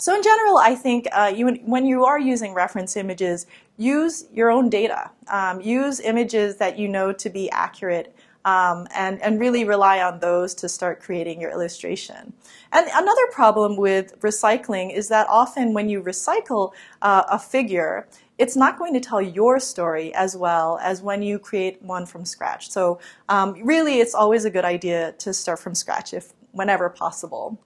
So 0.00 0.14
in 0.14 0.22
general, 0.22 0.58
I 0.58 0.76
think 0.76 1.08
uh, 1.12 1.32
you, 1.34 1.48
when 1.64 1.84
you 1.84 2.04
are 2.04 2.20
using 2.20 2.54
reference 2.54 2.96
images, 2.96 3.46
use 3.76 4.26
your 4.32 4.48
own 4.48 4.70
data. 4.70 5.10
Um, 5.26 5.60
use 5.60 5.98
images 5.98 6.56
that 6.58 6.78
you 6.78 6.86
know 6.86 7.12
to 7.12 7.28
be 7.28 7.50
accurate 7.50 8.14
um, 8.44 8.86
and, 8.94 9.20
and 9.22 9.40
really 9.40 9.64
rely 9.64 10.00
on 10.00 10.20
those 10.20 10.54
to 10.54 10.68
start 10.68 11.00
creating 11.00 11.40
your 11.40 11.50
illustration. 11.50 12.32
And 12.72 12.88
another 12.94 13.26
problem 13.32 13.76
with 13.76 14.18
recycling 14.20 14.94
is 14.94 15.08
that 15.08 15.26
often 15.28 15.74
when 15.74 15.88
you 15.88 16.00
recycle 16.00 16.72
uh, 17.02 17.24
a 17.28 17.38
figure, 17.38 18.06
it's 18.38 18.54
not 18.54 18.78
going 18.78 18.94
to 18.94 19.00
tell 19.00 19.20
your 19.20 19.58
story 19.58 20.14
as 20.14 20.36
well 20.36 20.78
as 20.80 21.02
when 21.02 21.22
you 21.22 21.40
create 21.40 21.82
one 21.82 22.06
from 22.06 22.24
scratch. 22.24 22.70
So 22.70 23.00
um, 23.28 23.54
really, 23.64 23.98
it's 23.98 24.14
always 24.14 24.44
a 24.44 24.50
good 24.50 24.64
idea 24.64 25.12
to 25.18 25.34
start 25.34 25.58
from 25.58 25.74
scratch 25.74 26.14
if 26.14 26.32
whenever 26.52 26.88
possible. 26.88 27.58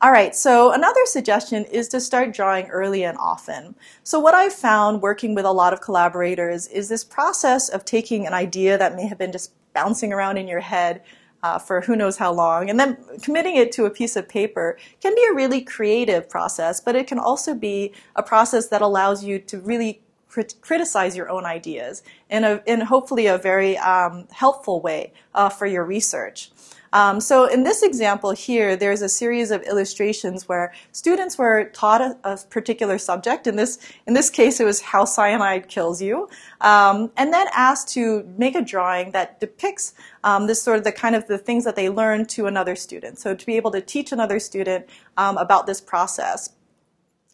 All 0.00 0.12
right, 0.12 0.32
so 0.32 0.70
another 0.70 1.00
suggestion 1.06 1.64
is 1.64 1.88
to 1.88 2.00
start 2.00 2.32
drawing 2.32 2.68
early 2.68 3.02
and 3.02 3.18
often. 3.18 3.74
So 4.04 4.20
what 4.20 4.32
I've 4.32 4.52
found 4.52 5.02
working 5.02 5.34
with 5.34 5.44
a 5.44 5.50
lot 5.50 5.72
of 5.72 5.80
collaborators 5.80 6.68
is 6.68 6.88
this 6.88 7.02
process 7.02 7.68
of 7.68 7.84
taking 7.84 8.24
an 8.24 8.32
idea 8.32 8.78
that 8.78 8.94
may 8.94 9.08
have 9.08 9.18
been 9.18 9.32
just 9.32 9.54
bouncing 9.74 10.12
around 10.12 10.36
in 10.36 10.46
your 10.46 10.60
head 10.60 11.02
uh, 11.42 11.58
for 11.58 11.80
who 11.80 11.96
knows 11.96 12.16
how 12.16 12.32
long, 12.32 12.70
and 12.70 12.78
then 12.78 12.96
committing 13.22 13.56
it 13.56 13.72
to 13.72 13.86
a 13.86 13.90
piece 13.90 14.14
of 14.14 14.28
paper 14.28 14.78
can 15.00 15.16
be 15.16 15.26
a 15.28 15.34
really 15.34 15.60
creative 15.60 16.28
process, 16.28 16.80
but 16.80 16.94
it 16.94 17.08
can 17.08 17.18
also 17.18 17.52
be 17.52 17.92
a 18.14 18.22
process 18.22 18.68
that 18.68 18.82
allows 18.82 19.24
you 19.24 19.40
to 19.40 19.58
really 19.58 20.00
crit- 20.28 20.54
criticize 20.60 21.16
your 21.16 21.28
own 21.28 21.44
ideas 21.44 22.04
in, 22.30 22.44
a, 22.44 22.62
in 22.66 22.82
hopefully 22.82 23.26
a 23.26 23.36
very 23.36 23.76
um, 23.78 24.28
helpful 24.30 24.80
way 24.80 25.12
uh, 25.34 25.48
for 25.48 25.66
your 25.66 25.84
research. 25.84 26.52
Um, 26.92 27.20
so 27.20 27.46
in 27.46 27.64
this 27.64 27.82
example 27.82 28.30
here, 28.30 28.76
there's 28.76 29.02
a 29.02 29.08
series 29.08 29.50
of 29.50 29.62
illustrations 29.62 30.48
where 30.48 30.72
students 30.92 31.36
were 31.36 31.70
taught 31.74 32.00
a, 32.00 32.16
a 32.24 32.38
particular 32.48 32.98
subject. 32.98 33.46
In 33.46 33.56
this, 33.56 33.78
in 34.06 34.14
this 34.14 34.30
case, 34.30 34.60
it 34.60 34.64
was 34.64 34.80
how 34.80 35.04
cyanide 35.04 35.68
kills 35.68 36.00
you, 36.00 36.28
um, 36.60 37.10
and 37.16 37.32
then 37.32 37.46
asked 37.52 37.88
to 37.94 38.24
make 38.36 38.54
a 38.54 38.62
drawing 38.62 39.12
that 39.12 39.40
depicts 39.40 39.94
um, 40.24 40.46
this 40.46 40.62
sort 40.62 40.78
of 40.78 40.84
the 40.84 40.92
kind 40.92 41.14
of 41.14 41.26
the 41.26 41.38
things 41.38 41.64
that 41.64 41.76
they 41.76 41.88
learned 41.88 42.28
to 42.30 42.46
another 42.46 42.76
student. 42.76 43.18
So 43.18 43.34
to 43.34 43.46
be 43.46 43.56
able 43.56 43.70
to 43.72 43.80
teach 43.80 44.12
another 44.12 44.38
student 44.38 44.86
um, 45.16 45.36
about 45.36 45.66
this 45.66 45.80
process. 45.80 46.50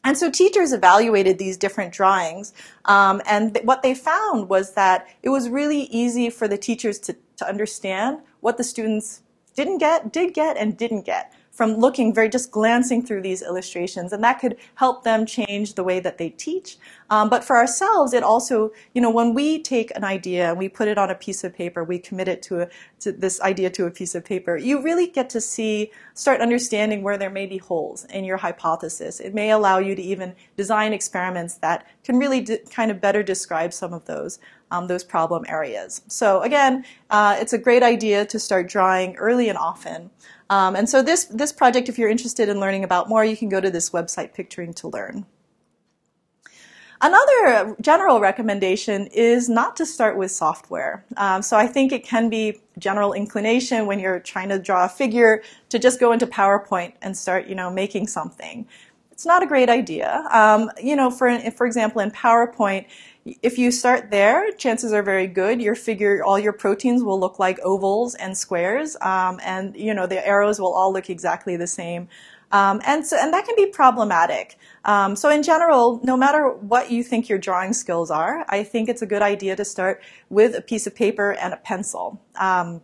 And 0.07 0.19
so 0.19 0.31
teachers 0.31 0.73
evaluated 0.75 1.39
these 1.39 1.57
different 1.57 1.95
drawings, 1.95 2.53
um, 2.85 3.23
and 3.27 3.55
th- 3.55 3.65
what 3.65 3.83
they 3.83 3.95
found 3.95 4.51
was 4.51 4.75
that 4.75 5.09
it 5.23 5.31
was 5.31 5.49
really 5.49 5.85
easy 5.85 6.29
for 6.29 6.47
the 6.47 6.59
teachers 6.59 6.99
to, 7.01 7.17
to 7.37 7.49
understand 7.49 8.19
what 8.41 8.59
the 8.59 8.65
students 8.65 9.23
didn't 9.55 9.79
get, 9.79 10.13
did 10.13 10.35
get, 10.35 10.57
and 10.57 10.77
didn't 10.77 11.05
get 11.07 11.33
from 11.55 11.77
looking 11.77 12.13
very 12.13 12.29
just 12.29 12.51
glancing 12.51 13.01
through 13.05 13.23
these 13.23 13.41
illustrations. 13.41 14.13
And 14.13 14.23
that 14.25 14.41
could 14.41 14.57
help 14.75 15.05
them 15.05 15.25
change 15.25 15.75
the 15.75 15.85
way 15.85 16.01
that 16.01 16.19
they 16.19 16.31
teach. 16.31 16.77
Um, 17.11 17.31
but 17.31 17.45
for 17.45 17.57
ourselves 17.57 18.13
it 18.13 18.23
also 18.23 18.73
you 18.95 19.01
know 19.01 19.11
when 19.11 19.35
we 19.35 19.63
take 19.63 19.95
an 19.95 20.05
idea 20.05 20.49
and 20.49 20.59
we 20.59 20.69
put 20.69 20.89
it 20.89 20.99
on 20.99 21.11
a 21.11 21.15
piece 21.15 21.45
of 21.45 21.55
paper 21.55 21.85
we 21.85 21.99
commit 21.99 22.29
it 22.29 22.43
to, 22.45 22.63
a, 22.63 22.69
to 23.01 23.13
this 23.13 23.41
idea 23.43 23.71
to 23.71 23.85
a 23.85 23.91
piece 23.91 24.15
of 24.15 24.25
paper 24.25 24.57
you 24.57 24.83
really 24.83 25.07
get 25.07 25.29
to 25.31 25.41
see 25.41 25.93
start 26.15 26.41
understanding 26.41 27.03
where 27.03 27.19
there 27.19 27.31
may 27.31 27.47
be 27.47 27.59
holes 27.59 28.05
in 28.07 28.25
your 28.25 28.39
hypothesis. 28.39 29.21
It 29.21 29.35
may 29.35 29.51
allow 29.51 29.79
you 29.79 29.95
to 29.95 30.03
even 30.03 30.35
design 30.57 30.93
experiments 30.93 31.55
that 31.57 31.87
can 32.03 32.19
really 32.19 32.45
kind 32.71 32.91
of 32.91 33.01
better 33.01 33.23
describe 33.23 33.73
some 33.73 33.93
of 33.93 34.07
those 34.07 34.39
um, 34.71 34.87
those 34.87 35.05
problem 35.05 35.45
areas. 35.49 36.03
So 36.09 36.43
again, 36.43 36.85
uh, 37.11 37.37
it's 37.41 37.53
a 37.53 37.59
great 37.59 37.83
idea 37.83 38.25
to 38.27 38.39
start 38.39 38.69
drawing 38.69 39.17
early 39.17 39.49
and 39.49 39.59
often. 39.59 40.11
Um, 40.51 40.77
and 40.77 40.89
so 40.89 41.03
this, 41.03 41.25
this 41.27 41.53
project, 41.53 41.89
if 41.89 41.99
you're 41.99 42.11
interested 42.11 42.49
in 42.49 42.61
learning 42.61 42.85
about 42.85 43.09
more, 43.09 43.25
you 43.25 43.37
can 43.37 43.49
go 43.49 43.61
to 43.61 43.71
this 43.71 43.91
website, 43.91 44.35
Picturing 44.35 44.75
to 44.75 44.89
Learn. 44.89 45.27
Another 47.01 47.77
general 47.81 48.21
recommendation 48.21 49.09
is 49.09 49.49
not 49.49 49.77
to 49.77 49.85
start 49.85 50.17
with 50.17 50.31
software. 50.31 51.05
Um, 51.17 51.43
so 51.43 51.57
I 51.57 51.67
think 51.67 51.93
it 51.93 52.05
can 52.05 52.31
be 52.31 52.61
general 52.79 53.13
inclination 53.13 53.87
when 53.87 53.99
you're 53.99 54.21
trying 54.21 54.49
to 54.49 54.59
draw 54.59 54.87
a 54.87 54.89
figure 54.89 55.43
to 55.69 55.79
just 55.79 56.01
go 56.01 56.13
into 56.13 56.27
PowerPoint 56.27 56.95
and 57.03 57.17
start, 57.17 57.47
you 57.47 57.55
know, 57.55 57.71
making 57.71 58.07
something. 58.07 58.67
It's 59.15 59.25
not 59.25 59.45
a 59.45 59.47
great 59.47 59.69
idea. 59.69 60.27
Um, 60.33 60.73
you 60.83 60.97
know, 60.97 61.09
for 61.09 61.39
for 61.53 61.69
example, 61.69 62.01
in 62.01 62.11
PowerPoint, 62.11 62.87
if 63.25 63.59
you 63.59 63.71
start 63.71 64.11
there, 64.11 64.51
chances 64.51 64.93
are 64.93 65.05
very 65.05 65.29
good. 65.29 65.63
Your 65.63 65.77
figure, 65.77 66.25
all 66.25 66.37
your 66.37 66.53
proteins 66.53 67.05
will 67.05 67.21
look 67.21 67.39
like 67.39 67.61
ovals 67.61 68.17
and 68.17 68.37
squares, 68.37 68.97
um, 69.03 69.39
and 69.45 69.77
you 69.77 69.95
know 69.95 70.09
the 70.09 70.27
arrows 70.27 70.59
will 70.59 70.75
all 70.75 70.93
look 70.93 71.09
exactly 71.09 71.57
the 71.57 71.69
same. 71.69 72.09
Um, 72.51 72.81
and 72.85 73.07
so, 73.07 73.17
and 73.17 73.33
that 73.33 73.47
can 73.47 73.55
be 73.55 73.67
problematic. 73.67 74.59
Um, 74.85 75.15
so 75.15 75.31
in 75.31 75.45
general, 75.45 76.01
no 76.03 76.17
matter 76.17 76.49
what 76.49 76.91
you 76.91 77.05
think 77.05 77.29
your 77.29 77.39
drawing 77.39 77.73
skills 77.73 78.11
are, 78.11 78.45
I 78.49 78.65
think 78.65 78.89
it's 78.89 79.03
a 79.03 79.07
good 79.07 79.23
idea 79.23 79.55
to 79.55 79.65
start 79.65 80.03
with 80.29 80.57
a 80.57 80.61
piece 80.61 80.89
of 80.89 80.95
paper 80.97 81.35
and 81.35 81.55
a 81.55 81.57
pencil. 81.59 82.21
Um, 82.35 82.83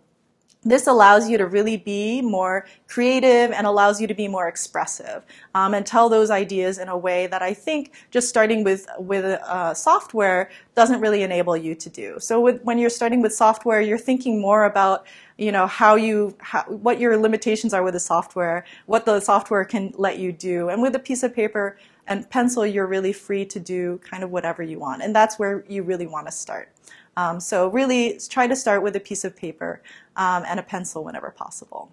this 0.63 0.87
allows 0.87 1.29
you 1.29 1.39
to 1.39 1.47
really 1.47 1.79
be 1.79 2.21
more 2.21 2.67
creative 2.87 3.51
and 3.51 3.67
allows 3.67 4.01
you 4.01 4.07
to 4.07 4.15
be 4.15 4.29
more 4.29 4.47
expressive 4.47 5.25
um, 5.55 5.73
and 5.73 5.87
tell 5.87 6.09
those 6.09 6.31
ideas 6.31 6.79
in 6.79 6.89
a 6.89 6.97
way 6.97 7.27
that 7.29 7.41
I 7.41 7.55
think 7.55 7.93
just 8.11 8.29
starting 8.29 8.63
with 8.63 8.87
with 8.99 9.25
uh, 9.25 9.73
software 9.73 10.51
doesn't 10.75 11.01
really 11.01 11.23
enable 11.23 11.57
you 11.57 11.75
to 11.75 11.89
do. 11.89 12.17
So 12.21 12.41
with, 12.41 12.63
when 12.63 12.79
you're 12.79 12.91
starting 12.91 13.23
with 13.23 13.33
software, 13.33 13.81
you're 13.81 13.99
thinking 13.99 14.41
more 14.41 14.65
about 14.65 15.07
you 15.39 15.51
know 15.51 15.67
how 15.67 15.95
you 15.95 16.37
how, 16.41 16.63
what 16.65 17.01
your 17.01 17.17
limitations 17.17 17.73
are 17.73 17.83
with 17.83 17.95
the 17.95 18.01
software, 18.01 18.67
what 18.85 19.07
the 19.07 19.21
software 19.21 19.65
can 19.65 19.95
let 19.97 20.19
you 20.19 20.31
do, 20.31 20.69
and 20.69 20.83
with 20.83 20.95
a 20.95 20.99
piece 20.99 21.23
of 21.23 21.35
paper 21.35 21.79
and 22.07 22.29
pencil, 22.29 22.67
you're 22.67 22.87
really 22.87 23.13
free 23.13 23.47
to 23.47 23.61
do 23.61 23.99
kind 23.99 24.23
of 24.23 24.31
whatever 24.31 24.63
you 24.63 24.79
want, 24.79 25.01
and 25.03 25.17
that's 25.17 25.39
where 25.39 25.65
you 25.69 25.83
really 25.83 26.07
want 26.07 26.27
to 26.27 26.33
start. 26.33 26.71
Um, 27.17 27.41
so 27.41 27.69
really 27.69 28.19
try 28.29 28.47
to 28.47 28.57
start 28.57 28.83
with 28.83 28.97
a 28.97 29.01
piece 29.01 29.25
of 29.25 29.37
paper 29.37 29.83
um, 30.17 30.45
and 30.47 30.61
a 30.61 30.63
pencil 30.63 31.05
whenever 31.05 31.31
possible. 31.31 31.93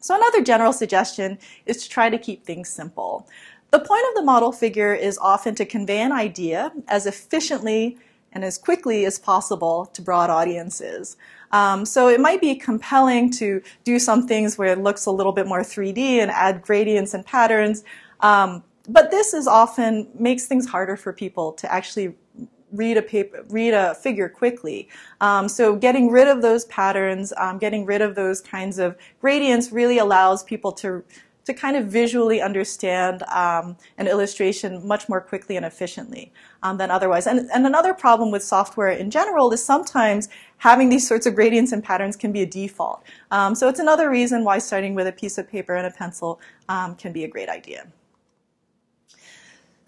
So 0.00 0.14
another 0.14 0.42
general 0.42 0.72
suggestion 0.72 1.38
is 1.66 1.82
to 1.82 1.88
try 1.88 2.08
to 2.08 2.18
keep 2.18 2.44
things 2.44 2.68
simple. 2.68 3.28
The 3.70 3.80
point 3.80 4.04
of 4.08 4.14
the 4.14 4.22
model 4.22 4.52
figure 4.52 4.94
is 4.94 5.18
often 5.18 5.54
to 5.56 5.66
convey 5.66 6.00
an 6.00 6.12
idea 6.12 6.72
as 6.86 7.06
efficiently 7.06 7.98
and 8.32 8.44
as 8.44 8.58
quickly 8.58 9.04
as 9.04 9.18
possible 9.18 9.86
to 9.92 10.02
broad 10.02 10.30
audiences. 10.30 11.16
Um, 11.50 11.84
so 11.84 12.08
it 12.08 12.20
might 12.20 12.40
be 12.40 12.54
compelling 12.54 13.30
to 13.32 13.62
do 13.84 13.98
some 13.98 14.26
things 14.26 14.58
where 14.58 14.72
it 14.72 14.78
looks 14.78 15.06
a 15.06 15.10
little 15.10 15.32
bit 15.32 15.46
more 15.46 15.60
3D 15.60 15.98
and 15.98 16.30
add 16.30 16.62
gradients 16.62 17.14
and 17.14 17.24
patterns. 17.24 17.84
Um, 18.20 18.62
but 18.88 19.10
this 19.10 19.34
is 19.34 19.46
often 19.46 20.08
makes 20.18 20.46
things 20.46 20.66
harder 20.66 20.96
for 20.96 21.12
people 21.12 21.52
to 21.52 21.72
actually 21.72 22.14
read 22.72 22.96
a 22.96 23.02
paper, 23.02 23.44
read 23.48 23.74
a 23.74 23.94
figure 23.94 24.28
quickly. 24.28 24.88
Um, 25.20 25.48
so 25.48 25.76
getting 25.76 26.10
rid 26.10 26.28
of 26.28 26.42
those 26.42 26.64
patterns, 26.66 27.32
um, 27.36 27.58
getting 27.58 27.86
rid 27.86 28.02
of 28.02 28.14
those 28.14 28.40
kinds 28.40 28.78
of 28.78 28.96
gradients 29.20 29.72
really 29.72 29.98
allows 29.98 30.44
people 30.44 30.72
to 30.72 31.04
to 31.48 31.54
kind 31.54 31.78
of 31.78 31.86
visually 31.86 32.42
understand 32.42 33.22
um, 33.22 33.74
an 33.96 34.06
illustration 34.06 34.86
much 34.86 35.08
more 35.08 35.18
quickly 35.18 35.56
and 35.56 35.64
efficiently 35.64 36.30
um, 36.62 36.76
than 36.76 36.90
otherwise. 36.90 37.26
And, 37.26 37.48
and 37.54 37.66
another 37.66 37.94
problem 37.94 38.30
with 38.30 38.42
software 38.42 38.90
in 38.90 39.10
general 39.10 39.50
is 39.54 39.64
sometimes 39.64 40.28
having 40.58 40.90
these 40.90 41.08
sorts 41.08 41.24
of 41.24 41.34
gradients 41.34 41.72
and 41.72 41.82
patterns 41.82 42.16
can 42.16 42.32
be 42.32 42.42
a 42.42 42.46
default. 42.46 43.02
Um, 43.30 43.54
so 43.54 43.66
it's 43.66 43.80
another 43.80 44.10
reason 44.10 44.44
why 44.44 44.58
starting 44.58 44.94
with 44.94 45.06
a 45.06 45.12
piece 45.12 45.38
of 45.38 45.48
paper 45.48 45.74
and 45.74 45.86
a 45.86 45.90
pencil 45.90 46.38
um, 46.68 46.94
can 46.96 47.14
be 47.14 47.24
a 47.24 47.28
great 47.28 47.48
idea. 47.48 47.86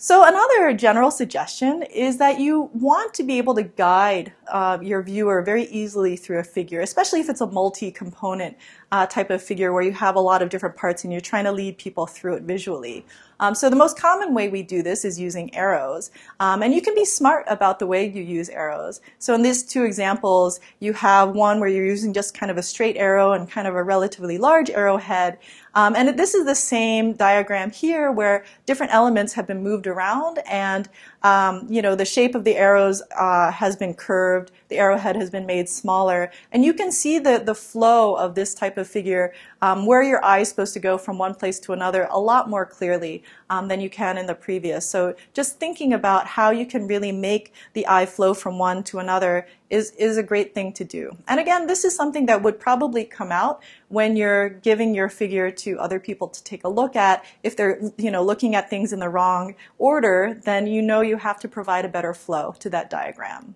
So 0.02 0.26
another 0.26 0.72
general 0.72 1.10
suggestion 1.10 1.82
is 1.82 2.16
that 2.16 2.40
you 2.40 2.70
want 2.72 3.12
to 3.12 3.22
be 3.22 3.36
able 3.36 3.54
to 3.56 3.64
guide 3.64 4.32
uh, 4.48 4.78
your 4.80 5.02
viewer 5.02 5.42
very 5.42 5.64
easily 5.64 6.16
through 6.16 6.38
a 6.38 6.42
figure, 6.42 6.80
especially 6.80 7.20
if 7.20 7.28
it's 7.28 7.42
a 7.42 7.46
multi-component 7.46 8.56
uh, 8.92 9.04
type 9.04 9.28
of 9.28 9.42
figure 9.42 9.74
where 9.74 9.82
you 9.82 9.92
have 9.92 10.16
a 10.16 10.20
lot 10.20 10.40
of 10.40 10.48
different 10.48 10.74
parts 10.74 11.04
and 11.04 11.12
you're 11.12 11.20
trying 11.20 11.44
to 11.44 11.52
lead 11.52 11.76
people 11.76 12.06
through 12.06 12.36
it 12.36 12.44
visually. 12.44 13.04
Um, 13.40 13.54
so 13.54 13.68
the 13.68 13.76
most 13.76 13.98
common 13.98 14.34
way 14.34 14.48
we 14.48 14.62
do 14.62 14.82
this 14.82 15.04
is 15.04 15.18
using 15.18 15.52
arrows. 15.54 16.10
Um, 16.38 16.62
and 16.62 16.72
you 16.72 16.80
can 16.80 16.94
be 16.94 17.04
smart 17.04 17.46
about 17.48 17.78
the 17.78 17.86
way 17.86 18.06
you 18.08 18.22
use 18.22 18.48
arrows. 18.50 19.00
So 19.18 19.34
in 19.34 19.42
these 19.42 19.64
two 19.64 19.84
examples, 19.84 20.60
you 20.78 20.92
have 20.92 21.30
one 21.30 21.58
where 21.58 21.68
you're 21.68 21.84
using 21.84 22.12
just 22.12 22.34
kind 22.34 22.50
of 22.50 22.58
a 22.58 22.62
straight 22.62 22.96
arrow 22.96 23.32
and 23.32 23.50
kind 23.50 23.66
of 23.66 23.74
a 23.74 23.82
relatively 23.82 24.38
large 24.38 24.70
arrowhead. 24.70 25.38
Um, 25.74 25.96
and 25.96 26.18
this 26.18 26.34
is 26.34 26.44
the 26.44 26.54
same 26.54 27.14
diagram 27.14 27.70
here 27.70 28.12
where 28.12 28.44
different 28.66 28.92
elements 28.92 29.32
have 29.34 29.46
been 29.46 29.62
moved 29.62 29.86
around 29.86 30.40
and 30.46 30.88
um, 31.22 31.66
you 31.68 31.82
know, 31.82 31.94
the 31.94 32.04
shape 32.04 32.34
of 32.34 32.44
the 32.44 32.56
arrows 32.56 33.02
uh, 33.18 33.50
has 33.50 33.76
been 33.76 33.94
curved, 33.94 34.50
the 34.68 34.78
arrowhead 34.78 35.16
has 35.16 35.30
been 35.30 35.46
made 35.46 35.68
smaller, 35.68 36.30
and 36.52 36.64
you 36.64 36.72
can 36.72 36.90
see 36.90 37.18
the, 37.18 37.42
the 37.44 37.54
flow 37.54 38.14
of 38.14 38.34
this 38.34 38.54
type 38.54 38.78
of 38.78 38.88
figure, 38.88 39.34
um, 39.60 39.84
where 39.84 40.02
your 40.02 40.24
eye 40.24 40.40
is 40.40 40.48
supposed 40.48 40.72
to 40.74 40.80
go 40.80 40.96
from 40.96 41.18
one 41.18 41.34
place 41.34 41.60
to 41.60 41.72
another 41.72 42.08
a 42.10 42.18
lot 42.18 42.48
more 42.48 42.64
clearly 42.64 43.22
um, 43.50 43.68
than 43.68 43.80
you 43.80 43.90
can 43.90 44.16
in 44.16 44.26
the 44.26 44.34
previous. 44.34 44.88
So 44.88 45.14
just 45.34 45.58
thinking 45.58 45.92
about 45.92 46.26
how 46.26 46.50
you 46.50 46.64
can 46.64 46.86
really 46.86 47.12
make 47.12 47.52
the 47.74 47.86
eye 47.86 48.06
flow 48.06 48.32
from 48.32 48.58
one 48.58 48.82
to 48.84 48.98
another 48.98 49.46
is, 49.70 49.92
is 49.92 50.18
a 50.18 50.22
great 50.22 50.54
thing 50.54 50.72
to 50.74 50.84
do. 50.84 51.16
And 51.26 51.40
again, 51.40 51.66
this 51.66 51.84
is 51.84 51.94
something 51.94 52.26
that 52.26 52.42
would 52.42 52.60
probably 52.60 53.04
come 53.04 53.32
out 53.32 53.62
when 53.88 54.16
you're 54.16 54.48
giving 54.48 54.94
your 54.94 55.08
figure 55.08 55.50
to 55.50 55.78
other 55.78 55.98
people 55.98 56.28
to 56.28 56.44
take 56.44 56.64
a 56.64 56.68
look 56.68 56.96
at. 56.96 57.24
If 57.42 57.56
they're, 57.56 57.80
you 57.96 58.10
know, 58.10 58.22
looking 58.22 58.54
at 58.54 58.68
things 58.68 58.92
in 58.92 58.98
the 58.98 59.08
wrong 59.08 59.54
order, 59.78 60.38
then 60.44 60.66
you 60.66 60.82
know 60.82 61.00
you 61.00 61.16
have 61.16 61.40
to 61.40 61.48
provide 61.48 61.84
a 61.84 61.88
better 61.88 62.12
flow 62.12 62.54
to 62.58 62.70
that 62.70 62.90
diagram. 62.90 63.54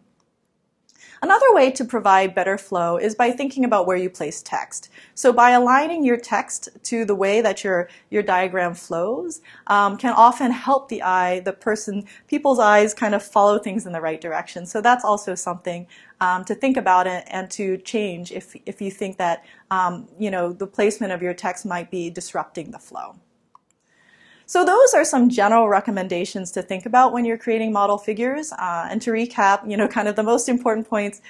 Another 1.25 1.54
way 1.54 1.71
to 1.71 1.87
provide 1.87 2.35
better 2.35 2.59
flow 2.59 2.99
is 2.99 3.14
by 3.14 3.31
thinking 3.31 3.64
about 3.64 3.87
where 3.87 3.97
you 3.97 4.11
place 4.11 4.43
text. 4.43 4.90
So 5.14 5.33
by 5.33 5.52
aligning 5.52 6.04
your 6.04 6.19
text 6.19 6.69
to 6.83 7.07
the 7.07 7.14
way 7.14 7.40
that 7.40 7.64
your, 7.64 7.88
your 8.11 8.23
diagram 8.23 8.75
flows 8.75 9.40
um, 9.69 9.97
can 9.97 10.12
often 10.12 10.50
help 10.50 10.90
the 10.90 11.02
eye, 11.02 11.40
the 11.40 11.54
person, 11.54 12.04
people's 12.28 12.59
eyes 12.59 12.93
kind 12.93 13.14
of 13.14 13.23
follow 13.23 13.59
things 13.59 13.87
in 13.87 13.93
the 13.93 14.02
right 14.02 14.21
direction. 14.21 14.66
So 14.66 14.83
that's 14.83 15.02
also 15.02 15.35
something 15.35 15.87
um, 16.21 16.45
to 16.45 16.54
think 16.54 16.76
about 16.76 17.07
and 17.07 17.50
to 17.52 17.78
change 17.78 18.31
if, 18.31 18.54
if 18.66 18.83
you 18.83 18.90
think 18.90 19.16
that 19.16 19.47
um, 19.71 20.07
you 20.19 20.31
know, 20.31 20.52
the 20.52 20.66
placement 20.66 21.14
of 21.14 21.23
your 21.23 21.33
text 21.33 21.64
might 21.64 21.90
be 21.90 22.11
disrupting 22.11 22.71
the 22.71 22.78
flow. 22.78 23.16
So 24.54 24.64
those 24.64 24.94
are 24.94 25.04
some 25.04 25.30
general 25.30 25.68
recommendations 25.68 26.52
to 26.52 26.62
think 26.62 26.87
about 26.87 27.12
when 27.12 27.25
you're 27.25 27.37
creating 27.37 27.73
model 27.73 27.99
figures. 27.99 28.52
Uh, 28.52 28.87
and 28.88 29.02
to 29.02 29.11
recap, 29.11 29.68
you 29.68 29.76
know, 29.76 29.88
kind 29.88 30.06
of 30.06 30.14
the 30.14 30.23
most 30.23 30.49
important 30.49 30.88
points, 30.88 31.20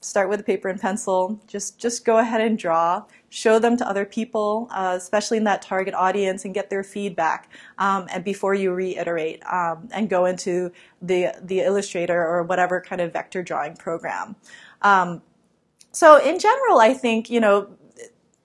start 0.00 0.28
with 0.28 0.40
a 0.40 0.42
paper 0.42 0.68
and 0.68 0.80
pencil. 0.80 1.40
Just 1.46 1.78
just 1.78 2.04
go 2.04 2.18
ahead 2.18 2.40
and 2.40 2.58
draw. 2.58 3.04
Show 3.30 3.60
them 3.60 3.76
to 3.76 3.88
other 3.88 4.04
people, 4.04 4.66
uh, 4.72 4.94
especially 4.96 5.36
in 5.36 5.44
that 5.44 5.62
target 5.62 5.94
audience, 5.94 6.44
and 6.44 6.52
get 6.52 6.70
their 6.70 6.82
feedback. 6.82 7.52
Um, 7.78 8.08
and 8.12 8.24
before 8.24 8.52
you 8.52 8.72
reiterate 8.72 9.44
um, 9.46 9.88
and 9.92 10.10
go 10.10 10.24
into 10.24 10.72
the 11.00 11.36
the 11.40 11.60
Illustrator 11.60 12.20
or 12.20 12.42
whatever 12.42 12.80
kind 12.80 13.00
of 13.00 13.12
vector 13.12 13.44
drawing 13.44 13.76
program. 13.76 14.34
Um, 14.82 15.22
so 15.92 16.16
in 16.16 16.40
general, 16.40 16.80
I 16.80 16.94
think 16.94 17.30
you 17.30 17.38
know 17.38 17.68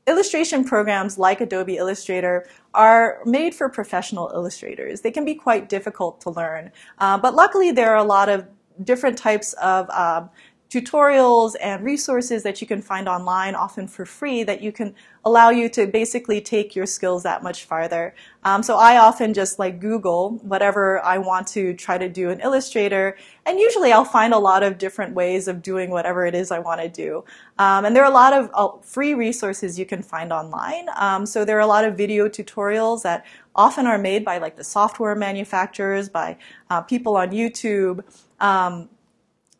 illustration 0.07 0.63
programs 0.63 1.17
like 1.17 1.41
Adobe 1.41 1.77
Illustrator 1.77 2.47
are 2.73 3.19
made 3.25 3.53
for 3.53 3.69
professional 3.69 4.31
illustrators. 4.33 5.01
They 5.01 5.11
can 5.11 5.25
be 5.25 5.35
quite 5.35 5.69
difficult 5.69 6.21
to 6.21 6.29
learn, 6.29 6.71
uh, 6.99 7.17
but 7.17 7.35
luckily 7.35 7.71
there 7.71 7.91
are 7.91 7.97
a 7.97 8.03
lot 8.03 8.29
of 8.29 8.47
different 8.83 9.17
types 9.17 9.53
of 9.53 9.89
um, 9.89 10.29
tutorials 10.69 11.55
and 11.61 11.83
resources 11.83 12.43
that 12.43 12.59
you 12.61 12.67
can 12.67 12.81
find 12.81 13.07
online, 13.07 13.55
often 13.55 13.87
for 13.87 14.05
free, 14.05 14.43
that 14.43 14.61
you 14.61 14.71
can 14.71 14.93
allow 15.23 15.49
you 15.49 15.69
to 15.69 15.87
basically 15.87 16.41
take 16.41 16.75
your 16.75 16.85
skills 16.85 17.23
that 17.23 17.41
much 17.43 17.65
farther. 17.65 18.13
Um, 18.43 18.63
so 18.63 18.77
I 18.77 18.97
often 18.97 19.33
just 19.33 19.59
like 19.59 19.79
Google 19.79 20.39
whatever 20.43 21.03
I 21.03 21.17
want 21.17 21.47
to 21.49 21.73
try 21.73 21.97
to 21.97 22.09
do 22.09 22.29
in 22.29 22.39
Illustrator, 22.41 23.17
and 23.45 23.59
usually 23.59 23.91
I'll 23.91 24.05
find 24.05 24.33
a 24.33 24.37
lot 24.37 24.61
of 24.63 24.77
different 24.77 25.13
ways 25.15 25.47
of 25.47 25.61
doing 25.61 25.89
whatever 25.89 26.25
it 26.25 26.35
is 26.35 26.51
I 26.51 26.59
want 26.59 26.81
to 26.81 26.89
do. 26.89 27.23
Um, 27.59 27.85
and 27.85 27.95
there 27.95 28.03
are 28.03 28.11
a 28.11 28.13
lot 28.13 28.33
of 28.33 28.49
uh, 28.53 28.81
free 28.81 29.13
resources 29.13 29.79
you 29.79 29.85
can 29.85 30.01
find 30.01 30.33
online. 30.33 30.87
Um, 30.95 31.25
so 31.25 31.45
there 31.45 31.57
are 31.57 31.61
a 31.61 31.67
lot 31.67 31.85
of 31.85 31.95
video 31.95 32.27
tutorials 32.27 33.03
that 33.03 33.25
often 33.55 33.87
are 33.87 33.97
made 33.97 34.23
by 34.23 34.37
like 34.37 34.55
the 34.55 34.63
software 34.63 35.15
manufacturers, 35.15 36.09
by 36.09 36.37
uh, 36.69 36.81
people 36.81 37.15
on 37.15 37.31
YouTube. 37.31 38.03
Um, 38.39 38.89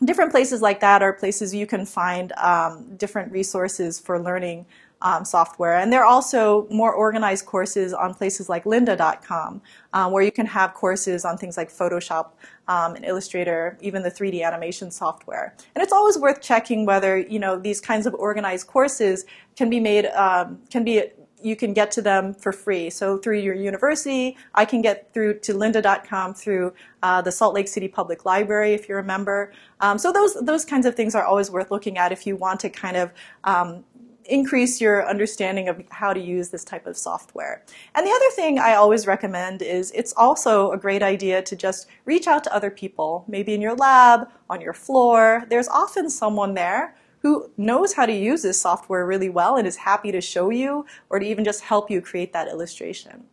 different 0.04 0.32
places 0.32 0.62
like 0.62 0.80
that 0.80 1.02
are 1.02 1.14
places 1.14 1.54
you 1.54 1.66
can 1.66 1.86
find 1.86 2.32
um, 2.34 2.96
different 2.98 3.32
resources 3.32 4.00
for 4.00 4.20
learning 4.20 4.66
um, 5.02 5.26
software. 5.26 5.76
And 5.76 5.94
there 5.94 6.02
are 6.02 6.08
also 6.08 6.68
more 6.70 6.92
organized 6.92 7.46
courses 7.46 7.94
on 7.94 8.14
places 8.14 8.50
like 8.50 8.64
lynda.com, 8.64 9.62
um, 9.94 10.12
where 10.12 10.24
you 10.24 10.32
can 10.32 10.46
have 10.48 10.74
courses 10.74 11.24
on 11.24 11.38
things 11.38 11.56
like 11.56 11.70
Photoshop 11.70 12.32
um, 12.68 12.96
and 12.96 13.06
Illustrator, 13.06 13.78
even 13.82 14.02
the 14.02 14.10
3D 14.10 14.44
animation 14.44 14.90
software. 14.90 15.56
And 15.76 15.84
it's 15.84 15.94
always 15.94 16.18
worth 16.18 16.42
checking 16.42 16.86
whether 16.86 17.18
you 17.18 17.40
know 17.40 17.60
these 17.60 17.80
kinds 17.80 18.08
of 18.08 18.14
organized 18.16 18.68
courses 18.68 19.26
can 19.56 19.70
be 19.70 19.80
made, 19.80 20.08
um, 20.08 20.60
can 20.72 20.84
be 20.84 21.04
you 21.42 21.56
can 21.56 21.74
get 21.74 21.92
to 21.92 22.02
them 22.02 22.34
for 22.34 22.52
free. 22.52 22.90
So 22.90 23.18
through 23.18 23.40
your 23.40 23.54
university, 23.54 24.38
I 24.56 24.66
can 24.66 24.82
get 24.82 25.14
through 25.14 25.40
to 25.40 25.54
lynda.com 25.54 26.34
through 26.34 26.74
uh, 27.04 27.22
the 27.22 27.32
Salt 27.32 27.54
Lake 27.54 27.68
City 27.68 27.88
Public 27.88 28.26
Library, 28.26 28.74
if 28.74 28.90
you're 28.90 29.00
a 29.00 29.04
member. 29.04 29.54
Um, 29.80 29.98
so 29.98 30.12
those 30.12 30.34
those 30.42 30.66
kinds 30.66 30.86
of 30.86 30.96
things 30.96 31.16
are 31.16 31.26
always 31.26 31.52
worth 31.52 31.70
looking 31.70 31.98
at 31.98 32.12
if 32.12 32.26
you 32.26 32.36
want 32.36 32.60
to 32.62 32.70
kind 32.70 32.98
of 32.98 33.14
um, 33.44 33.84
increase 34.26 34.82
your 34.82 35.08
understanding 35.08 35.70
of 35.70 35.82
how 35.90 36.14
to 36.14 36.20
use 36.20 36.50
this 36.50 36.64
type 36.64 36.86
of 36.86 36.98
software. 36.98 37.64
And 37.96 38.06
the 38.06 38.12
other 38.12 38.30
thing 38.32 38.60
I 38.60 38.74
always 38.74 39.08
recommend 39.08 39.62
is 39.62 39.92
it's 39.92 40.14
also 40.18 40.72
a 40.72 40.78
great 40.78 41.04
idea 41.04 41.42
to 41.44 41.56
just 41.56 41.88
reach 42.06 42.28
out 42.28 42.44
to 42.46 42.54
other 42.54 42.70
people, 42.70 43.26
maybe 43.28 43.54
in 43.54 43.62
your 43.62 43.76
lab, 43.76 44.28
on 44.50 44.60
your 44.60 44.74
floor. 44.74 45.46
There's 45.50 45.68
often 45.68 46.10
someone 46.10 46.56
there 46.56 46.96
who 47.28 47.52
knows 47.58 47.92
how 47.92 48.06
to 48.06 48.14
use 48.14 48.42
this 48.42 48.62
software 48.62 49.06
really 49.06 49.28
well 49.28 49.58
and 49.58 49.68
is 49.68 49.76
happy 49.76 50.14
to 50.14 50.22
show 50.22 50.50
you 50.50 50.86
or 51.10 51.20
to 51.20 51.26
even 51.26 51.44
just 51.44 51.62
help 51.62 51.92
you 51.92 52.00
create 52.02 52.32
that 52.32 52.48
illustration. 52.48 53.26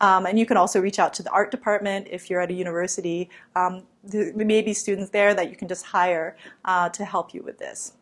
Um, 0.00 0.24
and 0.24 0.38
you 0.38 0.46
can 0.46 0.56
also 0.56 0.80
reach 0.80 1.00
out 1.00 1.12
to 1.14 1.24
the 1.24 1.30
art 1.30 1.50
department 1.50 2.06
if 2.12 2.30
you're 2.30 2.40
at 2.40 2.50
a 2.50 2.54
university. 2.54 3.28
Um, 3.56 3.82
there 4.04 4.32
may 4.32 4.62
be 4.62 4.72
students 4.72 5.10
there 5.10 5.34
that 5.34 5.50
you 5.50 5.56
can 5.56 5.66
just 5.66 5.84
hire 5.84 6.36
uh, 6.64 6.90
to 6.90 7.04
help 7.04 7.34
you 7.34 7.42
with 7.42 7.58
this. 7.58 7.94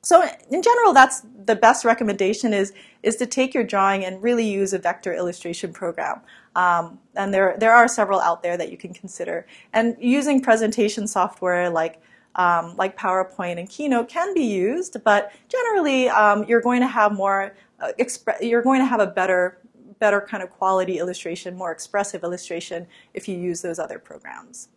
So 0.00 0.26
in 0.50 0.62
general, 0.62 0.94
that's 0.94 1.26
the 1.44 1.56
best 1.56 1.84
recommendation 1.84 2.54
is, 2.54 2.72
is 3.02 3.16
to 3.16 3.26
take 3.26 3.52
your 3.52 3.64
drawing 3.64 4.06
and 4.06 4.22
really 4.22 4.48
use 4.48 4.72
a 4.72 4.78
vector 4.78 5.12
illustration 5.12 5.74
program. 5.74 6.22
Um, 6.56 6.98
and 7.14 7.34
there, 7.34 7.54
there 7.58 7.74
are 7.74 7.86
several 7.86 8.18
out 8.18 8.42
there 8.42 8.56
that 8.56 8.70
you 8.70 8.78
can 8.78 8.94
consider. 8.94 9.46
And 9.74 9.94
using 10.00 10.40
presentation 10.40 11.06
software 11.06 11.68
like 11.68 12.00
um, 12.36 12.76
like 12.76 12.96
PowerPoint 12.96 13.58
and 13.58 13.68
Keynote 13.68 14.08
can 14.08 14.34
be 14.34 14.44
used, 14.44 15.02
but 15.04 15.32
generally 15.48 16.08
um, 16.08 16.44
you're 16.44 16.60
going 16.60 16.80
to 16.80 16.86
have 16.86 17.12
more, 17.12 17.54
uh, 17.80 17.92
you're 18.40 18.62
going 18.62 18.80
to 18.80 18.86
have 18.86 19.00
a 19.00 19.06
better, 19.06 19.58
better 19.98 20.20
kind 20.20 20.42
of 20.42 20.50
quality 20.50 20.98
illustration, 20.98 21.56
more 21.56 21.72
expressive 21.72 22.22
illustration 22.24 22.86
if 23.14 23.28
you 23.28 23.36
use 23.36 23.62
those 23.62 23.78
other 23.78 23.98
programs. 23.98 24.68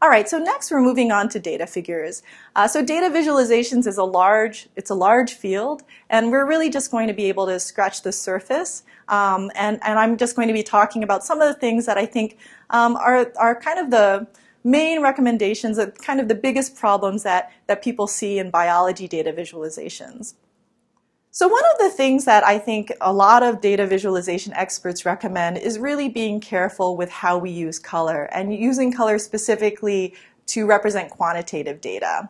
All 0.00 0.08
right, 0.08 0.28
so 0.28 0.38
next 0.38 0.70
we're 0.70 0.80
moving 0.80 1.10
on 1.10 1.28
to 1.30 1.40
data 1.40 1.66
figures. 1.66 2.22
Uh, 2.54 2.68
so 2.68 2.84
data 2.84 3.12
visualizations 3.12 3.84
is 3.84 3.98
a 3.98 4.04
large, 4.04 4.68
it's 4.76 4.90
a 4.90 4.94
large 4.94 5.34
field, 5.34 5.82
and 6.08 6.30
we're 6.30 6.46
really 6.46 6.70
just 6.70 6.92
going 6.92 7.08
to 7.08 7.12
be 7.12 7.24
able 7.24 7.46
to 7.46 7.58
scratch 7.58 8.02
the 8.02 8.12
surface. 8.12 8.84
Um, 9.08 9.50
and, 9.56 9.80
and 9.82 9.98
I'm 9.98 10.16
just 10.16 10.36
going 10.36 10.46
to 10.46 10.54
be 10.54 10.62
talking 10.62 11.02
about 11.02 11.24
some 11.24 11.40
of 11.40 11.52
the 11.52 11.58
things 11.58 11.86
that 11.86 11.98
I 11.98 12.06
think 12.06 12.38
um, 12.70 12.94
are, 12.94 13.32
are 13.36 13.60
kind 13.60 13.80
of 13.80 13.90
the, 13.90 14.28
main 14.68 15.00
recommendations, 15.02 15.78
are 15.78 15.90
kind 15.90 16.20
of 16.20 16.28
the 16.28 16.34
biggest 16.34 16.76
problems 16.76 17.22
that, 17.22 17.52
that 17.66 17.82
people 17.82 18.06
see 18.06 18.38
in 18.38 18.50
biology 18.50 19.08
data 19.08 19.32
visualizations. 19.32 20.34
So 21.30 21.46
one 21.46 21.62
of 21.72 21.78
the 21.78 21.90
things 21.90 22.24
that 22.24 22.44
I 22.44 22.58
think 22.58 22.92
a 23.00 23.12
lot 23.12 23.42
of 23.42 23.60
data 23.60 23.86
visualization 23.86 24.52
experts 24.54 25.06
recommend 25.06 25.58
is 25.58 25.78
really 25.78 26.08
being 26.08 26.40
careful 26.40 26.96
with 26.96 27.10
how 27.10 27.38
we 27.38 27.50
use 27.50 27.78
color 27.78 28.24
and 28.32 28.54
using 28.54 28.92
color 28.92 29.18
specifically 29.18 30.14
to 30.48 30.66
represent 30.66 31.10
quantitative 31.10 31.80
data. 31.80 32.28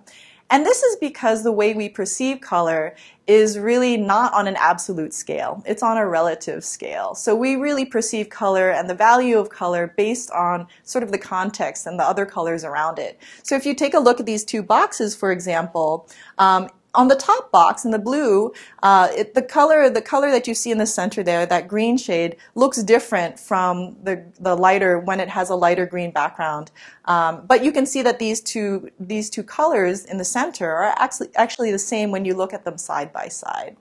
And 0.51 0.65
this 0.65 0.83
is 0.83 0.97
because 0.97 1.43
the 1.43 1.53
way 1.53 1.75
we 1.75 1.89
perceive 1.89 2.41
color 2.41 2.97
is 3.27 3.59
really 3.59 3.99
not 3.99 4.33
on 4.33 4.49
an 4.49 4.57
absolute 4.57 5.13
scale. 5.13 5.63
It's 5.67 5.83
on 5.83 5.99
a 5.99 6.09
relative 6.09 6.65
scale. 6.65 7.15
So 7.15 7.37
we 7.37 7.57
really 7.57 7.85
perceive 7.85 8.31
color 8.31 8.71
and 8.71 8.89
the 8.89 8.95
value 8.95 9.39
of 9.39 9.51
color 9.51 9.93
based 9.99 10.31
on 10.31 10.67
sort 10.85 11.05
of 11.05 11.13
the 11.13 11.19
context 11.19 11.87
and 11.87 11.99
the 11.99 12.05
other 12.05 12.25
colors 12.25 12.65
around 12.65 12.99
it. 12.99 13.21
So 13.43 13.55
if 13.55 13.67
you 13.67 13.75
take 13.75 13.93
a 13.93 13.99
look 13.99 14.19
at 14.19 14.25
these 14.25 14.45
two 14.45 14.63
boxes, 14.63 15.15
for 15.15 15.31
example, 15.31 16.09
um, 16.39 16.71
on 16.95 17.09
the 17.09 17.15
top 17.15 17.53
box 17.53 17.85
in 17.85 17.91
the 17.91 17.99
blue, 17.99 18.53
uh, 18.83 19.09
it, 19.15 19.35
the 19.35 19.43
color 19.43 19.91
the 19.91 20.03
color 20.03 20.31
that 20.31 20.49
you 20.49 20.55
see 20.55 20.71
in 20.71 20.79
the 20.79 20.87
center 20.87 21.23
there, 21.23 21.47
that 21.47 21.69
green 21.69 21.97
shade, 21.97 22.37
looks 22.55 22.83
different 22.83 23.39
from 23.39 23.97
the 24.03 24.25
the 24.41 24.55
lighter 24.55 24.99
when 24.99 25.21
it 25.21 25.29
has 25.29 25.51
a 25.51 25.55
lighter 25.55 25.87
green 25.87 26.11
background. 26.11 26.71
Um, 27.05 27.45
but 27.47 27.63
you 27.65 27.73
can 27.73 27.87
see 27.87 28.03
that 28.03 28.19
these 28.19 28.41
two 28.41 28.91
these 28.99 29.29
two 29.31 29.43
colors 29.43 30.05
in 30.05 30.19
the 30.19 30.25
center 30.25 30.71
are 30.71 30.95
actually 30.99 31.29
actually 31.37 31.71
the 31.71 31.79
same 31.79 32.11
when 32.11 32.25
you 32.25 32.35
look 32.35 32.53
at 32.53 32.65
them 32.65 32.79
side 32.79 33.13
by 33.13 33.29
side. 33.29 33.77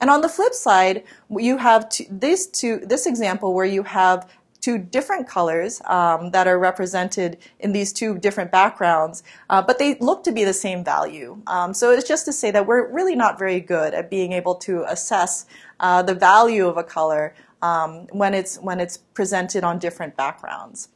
And 0.00 0.10
on 0.10 0.20
the 0.20 0.28
flip 0.28 0.54
side, 0.54 1.04
you 1.28 1.56
have 1.56 1.90
this 2.10 2.46
two 2.46 2.80
this 2.84 3.06
example 3.06 3.52
where 3.52 3.66
you 3.66 3.82
have 3.82 4.30
two 4.60 4.78
different 4.78 5.28
colors 5.28 5.80
um, 5.86 6.30
that 6.30 6.46
are 6.46 6.58
represented 6.58 7.38
in 7.60 7.72
these 7.72 7.92
two 7.92 8.18
different 8.18 8.50
backgrounds, 8.50 9.22
uh, 9.50 9.62
but 9.62 9.78
they 9.78 9.96
look 10.00 10.24
to 10.24 10.32
be 10.32 10.44
the 10.44 10.52
same 10.52 10.84
value. 10.84 11.40
Um, 11.46 11.72
so 11.74 11.90
it's 11.90 12.08
just 12.08 12.24
to 12.26 12.32
say 12.32 12.50
that 12.50 12.66
we're 12.66 12.90
really 12.90 13.14
not 13.14 13.38
very 13.38 13.60
good 13.60 13.94
at 13.94 14.10
being 14.10 14.32
able 14.32 14.54
to 14.56 14.84
assess 14.84 15.46
uh, 15.80 16.02
the 16.02 16.14
value 16.14 16.66
of 16.66 16.76
a 16.76 16.84
color 16.84 17.34
um, 17.62 18.06
when 18.12 18.34
it's 18.34 18.56
when 18.58 18.80
it's 18.80 18.96
presented 18.96 19.64
on 19.64 19.78
different 19.78 20.16
backgrounds. 20.16 20.88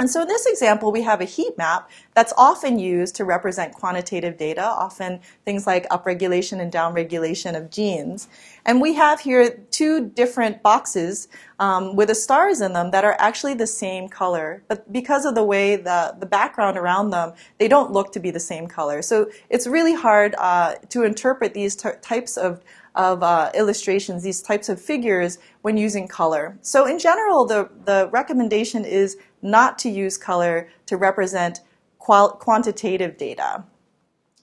And 0.00 0.08
so 0.08 0.22
in 0.22 0.28
this 0.28 0.46
example, 0.46 0.92
we 0.92 1.02
have 1.02 1.20
a 1.20 1.24
heat 1.24 1.58
map 1.58 1.90
that's 2.14 2.32
often 2.38 2.78
used 2.78 3.16
to 3.16 3.24
represent 3.24 3.74
quantitative 3.74 4.36
data, 4.36 4.62
often 4.62 5.18
things 5.44 5.66
like 5.66 5.88
upregulation 5.88 6.60
and 6.60 6.72
downregulation 6.72 7.56
of 7.56 7.68
genes. 7.68 8.28
And 8.64 8.80
we 8.80 8.94
have 8.94 9.18
here 9.18 9.58
two 9.72 10.08
different 10.10 10.62
boxes 10.62 11.26
um, 11.58 11.96
with 11.96 12.10
the 12.10 12.14
stars 12.14 12.60
in 12.60 12.74
them 12.74 12.92
that 12.92 13.04
are 13.04 13.16
actually 13.18 13.54
the 13.54 13.66
same 13.66 14.08
color. 14.08 14.62
But 14.68 14.92
because 14.92 15.24
of 15.24 15.34
the 15.34 15.42
way 15.42 15.74
the, 15.74 16.14
the 16.16 16.26
background 16.26 16.78
around 16.78 17.10
them, 17.10 17.32
they 17.58 17.66
don't 17.66 17.90
look 17.90 18.12
to 18.12 18.20
be 18.20 18.30
the 18.30 18.38
same 18.38 18.68
color. 18.68 19.02
So 19.02 19.28
it's 19.50 19.66
really 19.66 19.94
hard 19.94 20.36
uh, 20.38 20.76
to 20.90 21.02
interpret 21.02 21.54
these 21.54 21.74
types 21.74 22.36
of 22.36 22.62
of 22.94 23.22
uh, 23.22 23.48
illustrations, 23.54 24.24
these 24.24 24.42
types 24.42 24.68
of 24.68 24.80
figures, 24.80 25.38
when 25.62 25.76
using 25.76 26.08
color. 26.08 26.58
So 26.62 26.84
in 26.84 26.98
general, 26.98 27.46
the, 27.46 27.70
the 27.84 28.08
recommendation 28.10 28.84
is 28.84 29.16
not 29.42 29.78
to 29.80 29.88
use 29.88 30.16
color 30.18 30.68
to 30.86 30.96
represent 30.96 31.60
quantitative 31.98 33.16
data. 33.16 33.64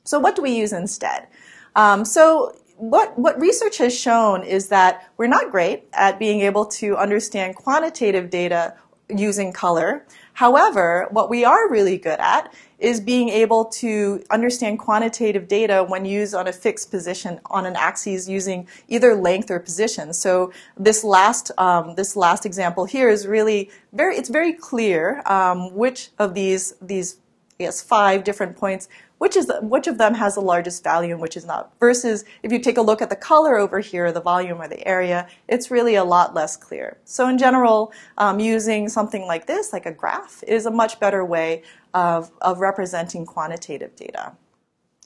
So 0.03 0.19
what 0.19 0.35
do 0.35 0.41
we 0.41 0.51
use 0.55 0.71
instead? 0.71 1.27
Um, 1.75 2.05
so 2.05 2.55
what, 2.77 3.17
what 3.17 3.39
research 3.39 3.77
has 3.79 3.97
shown 3.97 4.43
is 4.43 4.67
that 4.69 5.09
we're 5.17 5.27
not 5.27 5.51
great 5.51 5.85
at 5.93 6.19
being 6.19 6.41
able 6.41 6.65
to 6.65 6.95
understand 6.95 7.55
quantitative 7.55 8.29
data 8.29 8.75
using 9.09 9.53
color. 9.53 10.05
However, 10.33 11.07
what 11.11 11.29
we 11.29 11.45
are 11.45 11.69
really 11.69 11.97
good 11.97 12.19
at 12.19 12.53
is 12.79 12.99
being 12.99 13.29
able 13.29 13.65
to 13.65 14.23
understand 14.29 14.79
quantitative 14.79 15.47
data 15.47 15.83
when 15.87 16.05
used 16.05 16.33
on 16.33 16.47
a 16.47 16.53
fixed 16.53 16.91
position 16.91 17.39
on 17.45 17.65
an 17.65 17.75
axis 17.75 18.27
using 18.27 18.67
either 18.87 19.15
length 19.15 19.49
or 19.49 19.59
position. 19.59 20.13
So 20.13 20.51
this 20.77 21.03
last 21.03 21.51
um, 21.57 21.95
this 21.95 22.15
last 22.15 22.45
example 22.45 22.85
here 22.85 23.09
is 23.09 23.27
really 23.27 23.69
very 23.93 24.17
it's 24.17 24.29
very 24.29 24.53
clear 24.53 25.21
um, 25.25 25.73
which 25.73 26.09
of 26.19 26.33
these 26.33 26.73
these 26.81 27.17
Guess, 27.57 27.81
five 27.81 28.25
different 28.25 28.57
points, 28.57 28.89
which, 29.17 29.37
is 29.37 29.45
the, 29.45 29.61
which 29.61 29.87
of 29.87 29.97
them 29.97 30.13
has 30.15 30.35
the 30.35 30.41
largest 30.41 30.83
value 30.83 31.13
and 31.13 31.21
which 31.21 31.37
is 31.37 31.45
not. 31.45 31.71
Versus 31.79 32.25
if 32.43 32.51
you 32.51 32.59
take 32.59 32.77
a 32.77 32.81
look 32.81 33.01
at 33.01 33.09
the 33.09 33.15
color 33.15 33.57
over 33.57 33.79
here, 33.79 34.11
the 34.11 34.19
volume 34.19 34.61
or 34.61 34.67
the 34.67 34.85
area, 34.85 35.27
it's 35.47 35.71
really 35.71 35.95
a 35.95 36.03
lot 36.03 36.33
less 36.33 36.57
clear. 36.57 36.97
So 37.05 37.29
in 37.29 37.37
general, 37.37 37.93
um, 38.17 38.41
using 38.41 38.89
something 38.89 39.25
like 39.25 39.47
this, 39.47 39.71
like 39.71 39.85
a 39.85 39.91
graph, 39.91 40.43
is 40.45 40.65
a 40.65 40.71
much 40.71 40.99
better 40.99 41.23
way 41.23 41.63
of, 41.93 42.29
of 42.41 42.59
representing 42.59 43.25
quantitative 43.25 43.95
data. 43.95 44.33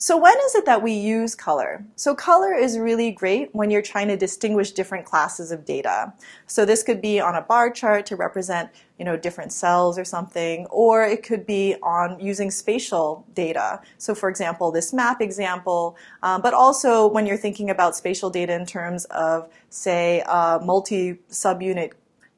So 0.02 0.16
when 0.16 0.38
is 0.46 0.56
it 0.56 0.66
that 0.66 0.82
we 0.82 0.94
use 0.94 1.36
color? 1.36 1.84
So 1.98 2.16
color 2.16 2.54
is 2.54 2.80
really 2.80 3.12
great 3.12 3.54
when 3.54 3.70
you're 3.70 3.82
trying 3.82 4.08
to 4.08 4.16
distinguish 4.16 4.72
different 4.72 5.04
classes 5.04 5.52
of 5.52 5.66
data. 5.66 6.14
So 6.48 6.64
this 6.64 6.84
could 6.84 7.02
be 7.02 7.20
on 7.20 7.36
a 7.36 7.42
bar 7.42 7.70
chart 7.70 8.06
to 8.06 8.16
represent, 8.16 8.70
you 8.98 9.04
know, 9.04 9.18
different 9.18 9.52
cells 9.52 10.00
or 10.00 10.06
something, 10.06 10.68
or 10.68 11.04
it 11.04 11.22
could 11.22 11.46
be 11.46 11.76
on 11.84 12.18
using 12.18 12.50
spatial 12.50 13.26
data. 13.34 13.82
So 13.98 14.16
for 14.16 14.30
example, 14.30 14.72
this 14.72 14.94
map 14.94 15.20
example, 15.20 15.98
um, 16.24 16.42
but 16.42 16.54
also 16.54 17.06
when 17.06 17.26
you're 17.26 17.36
thinking 17.36 17.70
about 17.70 17.94
spatial 17.94 18.30
data 18.30 18.54
in 18.54 18.66
terms 18.66 19.04
of, 19.12 19.52
say, 19.70 20.24
a 20.28 20.62
multi-subunit 20.64 21.92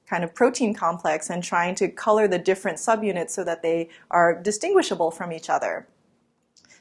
kind 0.08 0.24
of 0.24 0.34
protein 0.34 0.74
complex 0.74 1.30
and 1.30 1.43
trying 1.43 1.76
to 1.76 1.89
color 1.89 2.28
the 2.28 2.39
different 2.39 2.80
subunits 2.80 3.30
so 3.30 3.43
that 3.43 3.62
they 3.62 3.88
are 4.10 4.41
distinguishable 4.41 5.12
from 5.12 5.32
each 5.32 5.47
other. 5.47 5.86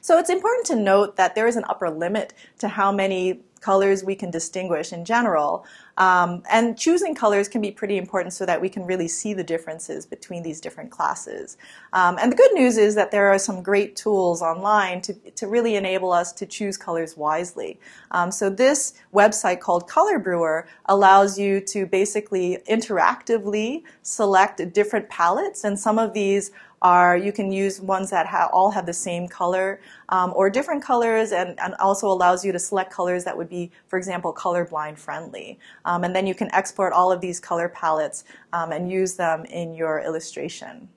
So 0.01 0.17
it's 0.17 0.29
important 0.29 0.65
to 0.67 0.75
note 0.75 1.15
that 1.15 1.35
there 1.35 1.47
is 1.47 1.55
an 1.55 1.63
upper 1.69 1.89
limit 1.89 2.33
to 2.59 2.67
how 2.67 2.91
many 2.91 3.41
colors 3.61 4.03
we 4.03 4.15
can 4.15 4.31
distinguish 4.31 4.91
in 4.91 5.05
general. 5.05 5.63
Um, 5.97 6.41
and 6.51 6.75
choosing 6.75 7.13
colors 7.13 7.47
can 7.47 7.61
be 7.61 7.69
pretty 7.69 7.97
important 7.97 8.33
so 8.33 8.43
that 8.47 8.59
we 8.59 8.69
can 8.69 8.85
really 8.85 9.07
see 9.07 9.35
the 9.35 9.43
differences 9.43 10.07
between 10.07 10.41
these 10.41 10.59
different 10.59 10.89
classes. 10.89 11.57
Um, 11.93 12.17
and 12.19 12.31
the 12.31 12.35
good 12.35 12.51
news 12.53 12.77
is 12.77 12.95
that 12.95 13.11
there 13.11 13.27
are 13.27 13.37
some 13.37 13.61
great 13.61 13.95
tools 13.95 14.41
online 14.41 15.01
to, 15.01 15.13
to 15.13 15.47
really 15.47 15.75
enable 15.75 16.11
us 16.11 16.33
to 16.33 16.47
choose 16.47 16.75
colors 16.75 17.15
wisely. 17.15 17.79
Um, 18.09 18.31
so 18.31 18.49
this 18.49 18.95
website 19.13 19.59
called 19.59 19.87
Color 19.87 20.17
Brewer 20.17 20.67
allows 20.85 21.37
you 21.37 21.61
to 21.61 21.85
basically 21.85 22.57
interactively 22.67 23.83
select 24.01 24.73
different 24.73 25.07
palettes, 25.09 25.63
and 25.63 25.79
some 25.79 25.99
of 25.99 26.13
these 26.13 26.49
are 26.81 27.15
you 27.15 27.31
can 27.31 27.51
use 27.51 27.79
ones 27.79 28.09
that 28.09 28.25
ha 28.25 28.49
all 28.51 28.71
have 28.71 28.85
the 28.85 28.93
same 28.93 29.27
color 29.27 29.79
um, 30.09 30.33
or 30.35 30.49
different 30.49 30.83
colors 30.83 31.31
and, 31.31 31.59
and, 31.59 31.75
also 31.75 32.07
allows 32.07 32.43
you 32.43 32.51
to 32.51 32.59
select 32.59 32.91
colors 32.91 33.23
that 33.23 33.37
would 33.37 33.49
be, 33.49 33.71
for 33.87 33.97
example, 33.97 34.33
colorblind 34.33 34.97
friendly. 34.97 35.59
Um, 35.85 36.03
and 36.03 36.15
then 36.15 36.27
you 36.27 36.35
can 36.35 36.53
export 36.53 36.93
all 36.93 37.11
of 37.11 37.21
these 37.21 37.39
color 37.39 37.69
palettes 37.69 38.23
um, 38.53 38.71
and 38.71 38.91
use 38.91 39.15
them 39.15 39.45
in 39.45 39.73
your 39.73 39.99
illustration. 40.01 40.89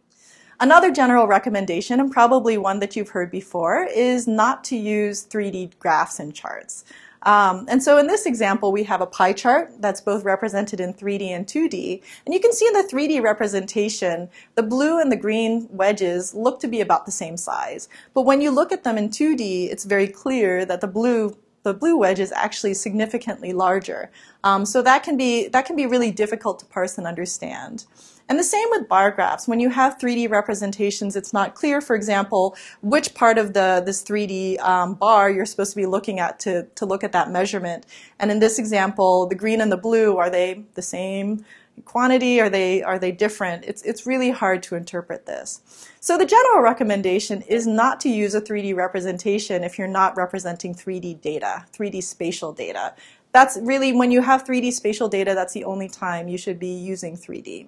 Another 0.61 0.91
general 0.93 1.27
recommendation, 1.27 2.01
and 2.01 2.13
probably 2.13 2.57
one 2.57 2.79
that 2.79 2.95
you've 2.95 3.09
heard 3.09 3.31
before, 3.31 3.89
is 3.95 4.29
not 4.29 4.63
to 4.65 4.77
use 4.77 5.27
3D 5.27 5.79
graphs 5.79 6.21
and 6.21 6.33
charts. 6.33 6.85
Um, 7.25 7.67
and 7.69 7.83
so 7.83 7.99
in 7.99 8.07
this 8.07 8.27
example, 8.27 8.71
we 8.71 8.85
have 8.85 9.01
a 9.01 9.07
pie 9.07 9.33
chart 9.33 9.73
that's 9.81 10.01
both 10.01 10.25
represented 10.25 10.81
in 10.81 10.95
3D 10.95 11.29
and 11.29 11.47
2D. 11.47 12.03
And 12.25 12.35
you 12.35 12.41
can 12.41 12.53
see 12.53 12.67
in 12.67 12.75
the 12.75 12.89
3D 12.91 13.23
representation, 13.23 14.29
the 14.55 14.63
blue 14.63 15.01
and 15.01 15.11
the 15.11 15.17
green 15.17 15.67
wedges 15.71 16.35
look 16.35 16.61
to 16.61 16.69
be 16.69 16.81
about 16.81 17.07
the 17.07 17.13
same 17.13 17.37
size. 17.37 17.89
But 18.13 18.23
when 18.23 18.41
you 18.41 18.51
look 18.51 18.73
at 18.73 18.85
them 18.85 18.99
in 18.99 19.09
2D, 19.09 19.71
it's 19.71 19.85
very 19.85 20.09
clear 20.09 20.65
that 20.65 20.81
the 20.81 20.89
blue 20.89 21.37
the 21.65 21.73
blue 21.73 21.97
wedge 21.97 22.21
is 22.21 22.31
actually 22.33 22.75
significantly 22.75 23.55
larger. 23.55 24.11
Um, 24.45 24.67
so 24.67 24.83
that 24.83 25.03
can 25.03 25.17
be 25.17 25.49
that 25.49 25.65
can 25.65 25.77
be 25.77 25.87
really 25.87 26.11
difficult 26.11 26.59
to 26.59 26.67
parse 26.67 26.99
and 26.99 27.07
understand. 27.07 27.87
And 28.29 28.39
the 28.39 28.45
same 28.45 28.67
with 28.71 28.89
bar 28.89 29.11
graphs. 29.11 29.47
When 29.47 29.61
you 29.61 29.69
have 29.69 29.99
3D 29.99 30.31
representations, 30.31 31.15
it's 31.15 31.35
not 31.35 31.55
clear, 31.55 31.83
for 31.83 31.95
example, 31.95 32.57
which 32.81 33.15
part 33.15 33.37
of 33.37 33.53
the 33.53 33.83
this 33.85 34.03
3D 34.03 34.59
um, 34.61 34.95
bar 34.95 35.31
you're 35.31 35.45
supposed 35.45 35.73
to 35.73 35.77
be 35.77 35.85
looking 35.85 36.21
at 36.21 36.39
to, 36.41 36.65
to 36.75 36.87
look 36.87 37.05
at 37.05 37.13
that 37.13 37.31
measurement. 37.31 37.85
And 38.19 38.31
in 38.31 38.39
this 38.39 38.59
example, 38.59 39.27
the 39.27 39.35
green 39.35 39.61
and 39.61 39.71
the 39.71 39.77
blue, 39.77 40.17
are 40.17 40.31
they 40.31 40.65
the 40.75 40.81
same 40.81 41.45
quantity? 41.85 42.41
Are 42.41 42.49
they, 42.49 42.83
are 42.83 42.99
they 42.99 43.13
different? 43.13 43.65
It's, 43.67 43.83
it's 43.83 44.07
really 44.07 44.31
hard 44.31 44.63
to 44.65 44.77
interpret 44.77 45.27
this. 45.27 45.61
So 46.01 46.17
the 46.17 46.25
general 46.25 46.63
recommendation 46.63 47.43
is 47.43 47.67
not 47.67 48.01
to 48.01 48.09
use 48.09 48.35
a 48.35 48.41
3D 48.41 48.75
representation 48.75 49.65
if 49.65 49.79
you're 49.79 49.87
not 49.87 50.17
representing 50.17 50.75
3D 50.75 51.21
data, 51.21 51.67
3D 51.73 52.03
spatial 52.03 52.53
data. 52.53 52.95
That's 53.33 53.59
really, 53.61 53.93
when 53.93 54.11
you 54.11 54.23
have 54.23 54.45
3D 54.45 54.73
spatial 54.73 55.09
data, 55.09 55.35
that's 55.35 55.53
the 55.53 55.65
only 55.65 55.89
time 55.89 56.29
you 56.29 56.39
should 56.39 56.59
be 56.59 56.73
using 56.73 57.17
3D. 57.17 57.67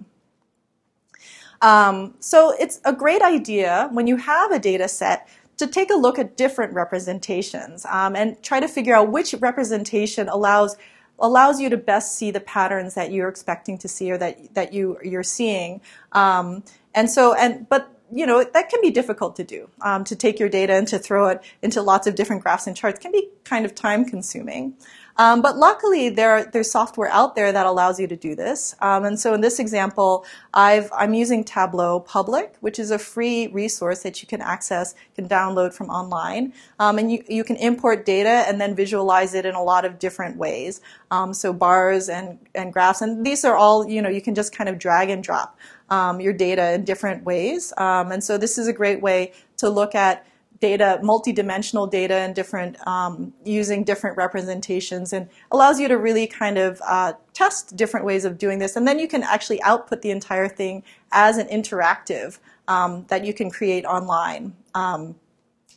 Um, 1.62 2.14
so 2.20 2.54
it's 2.58 2.80
a 2.84 2.92
great 2.92 3.22
idea 3.22 3.88
when 3.92 4.06
you 4.06 4.16
have 4.16 4.50
a 4.50 4.58
data 4.58 4.88
set 4.88 5.28
to 5.58 5.66
take 5.66 5.90
a 5.90 5.94
look 5.94 6.18
at 6.18 6.36
different 6.36 6.74
representations 6.74 7.86
um, 7.86 8.14
and 8.14 8.42
try 8.42 8.60
to 8.60 8.68
figure 8.68 8.94
out 8.94 9.10
which 9.10 9.34
representation 9.40 10.28
allows 10.28 10.76
allows 11.18 11.60
you 11.60 11.70
to 11.70 11.78
best 11.78 12.16
see 12.16 12.30
the 12.30 12.40
patterns 12.40 12.94
that 12.94 13.10
you're 13.10 13.28
expecting 13.28 13.78
to 13.78 13.88
see 13.88 14.10
or 14.10 14.18
that 14.18 14.54
that 14.54 14.72
you 14.72 14.98
you're 15.02 15.22
seeing. 15.22 15.80
Um, 16.12 16.62
and 16.94 17.10
so 17.10 17.34
and 17.34 17.68
but 17.68 17.90
you 18.12 18.26
know 18.26 18.44
that 18.44 18.68
can 18.68 18.80
be 18.80 18.90
difficult 18.90 19.36
to 19.36 19.44
do 19.44 19.68
um, 19.80 20.04
to 20.04 20.14
take 20.14 20.38
your 20.38 20.48
data 20.48 20.74
and 20.74 20.86
to 20.88 20.98
throw 20.98 21.28
it 21.28 21.42
into 21.62 21.82
lots 21.82 22.06
of 22.06 22.14
different 22.14 22.42
graphs 22.42 22.66
and 22.66 22.76
charts 22.76 22.98
can 22.98 23.12
be 23.12 23.28
kind 23.44 23.64
of 23.64 23.74
time 23.74 24.04
consuming. 24.04 24.74
Um, 25.18 25.40
but 25.40 25.56
luckily, 25.56 26.08
there, 26.10 26.44
there's 26.44 26.70
software 26.70 27.08
out 27.10 27.34
there 27.34 27.52
that 27.52 27.66
allows 27.66 27.98
you 27.98 28.06
to 28.06 28.16
do 28.16 28.34
this. 28.34 28.74
Um, 28.80 29.04
and 29.04 29.18
so 29.18 29.34
in 29.34 29.40
this 29.40 29.58
example, 29.58 30.24
i 30.52 30.88
am 30.98 31.14
using 31.14 31.42
Tableau 31.44 32.00
Public, 32.00 32.54
which 32.60 32.78
is 32.78 32.90
a 32.90 32.98
free 32.98 33.46
resource 33.48 34.02
that 34.02 34.22
you 34.22 34.28
can 34.28 34.42
access, 34.42 34.94
can 35.14 35.28
download 35.28 35.72
from 35.72 35.88
online. 35.88 36.52
Um, 36.78 36.98
and 36.98 37.10
you, 37.10 37.24
you 37.28 37.44
can 37.44 37.56
import 37.56 38.04
data 38.04 38.44
and 38.46 38.60
then 38.60 38.74
visualize 38.74 39.34
it 39.34 39.46
in 39.46 39.54
a 39.54 39.62
lot 39.62 39.84
of 39.84 39.98
different 39.98 40.36
ways. 40.36 40.80
Um, 41.10 41.32
so 41.32 41.52
bars 41.52 42.08
and, 42.08 42.38
and 42.54 42.72
graphs, 42.72 43.00
and 43.00 43.24
these 43.24 43.44
are 43.44 43.56
all, 43.56 43.88
you 43.88 44.02
know, 44.02 44.08
you 44.08 44.20
can 44.20 44.34
just 44.34 44.54
kind 44.54 44.68
of 44.68 44.78
drag 44.78 45.08
and 45.08 45.22
drop 45.22 45.58
um, 45.88 46.20
your 46.20 46.32
data 46.32 46.72
in 46.72 46.84
different 46.84 47.24
ways. 47.24 47.72
Um, 47.76 48.12
and 48.12 48.22
so 48.22 48.36
this 48.38 48.58
is 48.58 48.68
a 48.68 48.72
great 48.72 49.00
way 49.00 49.32
to 49.58 49.70
look 49.70 49.94
at 49.94 50.26
data, 50.60 50.98
multidimensional 51.02 51.90
data 51.90 52.14
and 52.14 52.34
different, 52.34 52.76
um, 52.86 53.32
using 53.44 53.84
different 53.84 54.16
representations 54.16 55.12
and 55.12 55.28
allows 55.50 55.78
you 55.78 55.88
to 55.88 55.98
really 55.98 56.26
kind 56.26 56.58
of 56.58 56.80
uh, 56.86 57.12
test 57.34 57.76
different 57.76 58.06
ways 58.06 58.24
of 58.24 58.38
doing 58.38 58.58
this. 58.58 58.76
And 58.76 58.86
then 58.86 58.98
you 58.98 59.08
can 59.08 59.22
actually 59.22 59.62
output 59.62 60.02
the 60.02 60.10
entire 60.10 60.48
thing 60.48 60.82
as 61.12 61.36
an 61.38 61.46
interactive 61.48 62.38
um, 62.68 63.04
that 63.08 63.24
you 63.24 63.34
can 63.34 63.50
create 63.50 63.84
online. 63.84 64.54
Um, 64.74 65.16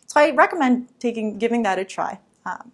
so 0.07 0.19
I 0.19 0.31
recommend 0.31 0.87
taking, 0.99 1.37
giving 1.37 1.63
that 1.63 1.77
a 1.77 1.85
try. 1.85 2.19
Um, 2.45 2.71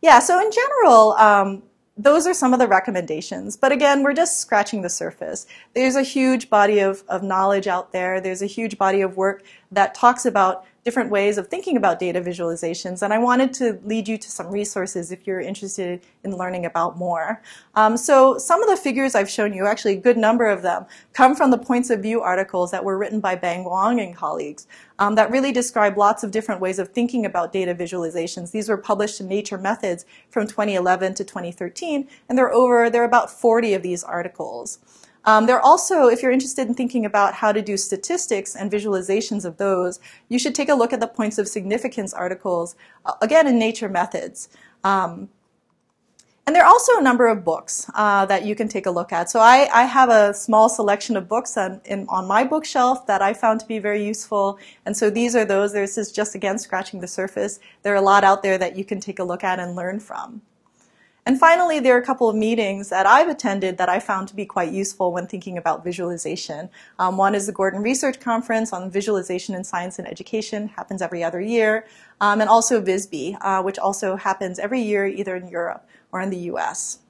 yeah, 0.00 0.18
so 0.18 0.40
in 0.40 0.50
general, 0.50 1.12
um, 1.12 1.62
those 1.96 2.26
are 2.28 2.34
some 2.34 2.52
of 2.52 2.60
the 2.60 2.68
recommendations. 2.68 3.56
But 3.56 3.72
again, 3.72 4.04
we're 4.04 4.14
just 4.14 4.38
scratching 4.38 4.82
the 4.82 4.88
surface. 4.88 5.46
There's 5.74 5.96
a 5.96 6.02
huge 6.02 6.48
body 6.48 6.78
of, 6.78 7.02
of 7.08 7.22
knowledge 7.24 7.66
out 7.66 7.92
there. 7.92 8.20
There's 8.20 8.40
a 8.40 8.46
huge 8.46 8.78
body 8.78 9.00
of 9.00 9.16
work 9.16 9.42
that 9.72 9.94
talks 9.94 10.24
about 10.24 10.64
different 10.88 11.10
ways 11.10 11.36
of 11.36 11.48
thinking 11.48 11.76
about 11.76 11.98
data 11.98 12.18
visualizations, 12.18 13.02
and 13.02 13.12
I 13.12 13.18
wanted 13.18 13.52
to 13.60 13.78
lead 13.84 14.08
you 14.08 14.16
to 14.16 14.30
some 14.30 14.46
resources 14.46 15.12
if 15.12 15.26
you're 15.26 15.38
interested 15.38 16.00
in 16.24 16.34
learning 16.34 16.64
about 16.64 16.96
more. 16.96 17.42
Um, 17.74 17.98
so 17.98 18.38
some 18.38 18.62
of 18.62 18.70
the 18.70 18.76
figures 18.78 19.14
I've 19.14 19.28
shown 19.28 19.52
you, 19.52 19.66
actually 19.66 19.98
a 19.98 20.00
good 20.00 20.16
number 20.16 20.46
of 20.46 20.62
them, 20.62 20.86
come 21.12 21.36
from 21.36 21.50
the 21.50 21.58
points 21.58 21.90
of 21.90 22.00
view 22.00 22.22
articles 22.22 22.70
that 22.70 22.82
were 22.82 22.96
written 22.96 23.20
by 23.20 23.34
Bang 23.34 23.64
Wong 23.64 24.00
and 24.00 24.16
colleagues 24.16 24.66
um, 24.98 25.14
that 25.16 25.30
really 25.30 25.52
describe 25.52 25.98
lots 25.98 26.24
of 26.24 26.30
different 26.30 26.62
ways 26.62 26.78
of 26.78 26.88
thinking 26.88 27.26
about 27.26 27.52
data 27.52 27.74
visualizations. 27.74 28.50
These 28.50 28.70
were 28.70 28.78
published 28.78 29.20
in 29.20 29.28
Nature 29.28 29.58
Methods 29.58 30.06
from 30.30 30.46
2011 30.46 31.12
to 31.16 31.22
2013, 31.22 32.08
and 32.30 32.38
there 32.38 32.46
are 32.46 32.54
over, 32.54 32.88
there 32.88 33.02
are 33.02 33.04
about 33.04 33.30
40 33.30 33.74
of 33.74 33.82
these 33.82 34.02
articles. 34.02 34.78
Um, 35.24 35.46
there 35.46 35.56
are 35.56 35.62
also, 35.62 36.06
if 36.06 36.22
you're 36.22 36.32
interested 36.32 36.68
in 36.68 36.74
thinking 36.74 37.04
about 37.04 37.34
how 37.34 37.52
to 37.52 37.60
do 37.60 37.76
statistics 37.76 38.56
and 38.56 38.70
visualizations 38.70 39.44
of 39.44 39.56
those, 39.58 40.00
you 40.28 40.38
should 40.38 40.54
take 40.54 40.68
a 40.68 40.74
look 40.74 40.92
at 40.92 41.00
the 41.00 41.06
points 41.06 41.38
of 41.38 41.48
significance 41.48 42.14
articles, 42.14 42.76
uh, 43.04 43.14
again 43.20 43.46
in 43.46 43.58
Nature 43.58 43.88
Methods. 43.88 44.48
Um, 44.84 45.28
and 46.48 46.56
there 46.56 46.62
are 46.64 46.66
also 46.66 46.96
a 46.96 47.02
number 47.02 47.26
of 47.26 47.44
books 47.44 47.90
uh, 47.94 48.24
that 48.24 48.46
you 48.46 48.54
can 48.54 48.68
take 48.68 48.86
a 48.86 48.90
look 48.90 49.12
at. 49.12 49.28
So 49.28 49.38
I, 49.38 49.68
I 49.70 49.82
have 49.82 50.08
a 50.08 50.32
small 50.32 50.70
selection 50.70 51.14
of 51.14 51.28
books 51.28 51.58
on, 51.58 51.82
in, 51.84 52.06
on, 52.08 52.26
my 52.26 52.42
bookshelf 52.42 53.06
that 53.06 53.20
I 53.20 53.34
found 53.34 53.60
to 53.60 53.66
be 53.66 53.78
very 53.78 54.02
useful. 54.02 54.58
And 54.86 54.96
so 54.96 55.10
these 55.10 55.36
are 55.36 55.44
those. 55.44 55.74
This 55.74 55.98
is 55.98 56.10
just, 56.10 56.34
again, 56.34 56.58
scratching 56.58 57.00
the 57.00 57.06
surface. 57.06 57.60
There 57.82 57.92
are 57.92 57.96
a 57.96 58.00
lot 58.00 58.24
out 58.24 58.42
there 58.42 58.56
that 58.56 58.78
you 58.78 58.84
can 58.86 58.98
take 58.98 59.18
a 59.18 59.24
look 59.24 59.44
at 59.44 59.58
and 59.58 59.76
learn 59.76 60.00
from. 60.00 60.40
And 61.28 61.38
finally, 61.38 61.78
there 61.78 61.94
are 61.94 62.00
a 62.00 62.04
couple 62.06 62.30
of 62.30 62.36
meetings 62.36 62.88
that 62.88 63.04
I've 63.04 63.28
attended 63.28 63.76
that 63.76 63.90
I 63.90 64.00
found 64.00 64.28
to 64.28 64.34
be 64.34 64.46
quite 64.46 64.72
useful 64.72 65.12
when 65.12 65.26
thinking 65.26 65.58
about 65.58 65.84
visualization. 65.84 66.70
Um, 66.98 67.18
one 67.18 67.34
is 67.34 67.44
the 67.44 67.52
Gordon 67.52 67.82
Research 67.82 68.18
Conference 68.18 68.72
on 68.72 68.90
Visualization 68.90 69.54
in 69.54 69.62
Science 69.62 69.98
and 69.98 70.08
Education, 70.08 70.68
happens 70.68 71.02
every 71.02 71.22
other 71.22 71.38
year, 71.38 71.84
um, 72.22 72.40
and 72.40 72.48
also 72.48 72.80
VIZBI, 72.80 73.36
uh, 73.42 73.62
which 73.62 73.78
also 73.78 74.16
happens 74.16 74.58
every 74.58 74.80
year 74.80 75.06
either 75.06 75.36
in 75.36 75.48
Europe 75.48 75.86
or 76.12 76.22
in 76.22 76.30
the 76.30 76.38
US. 76.52 77.00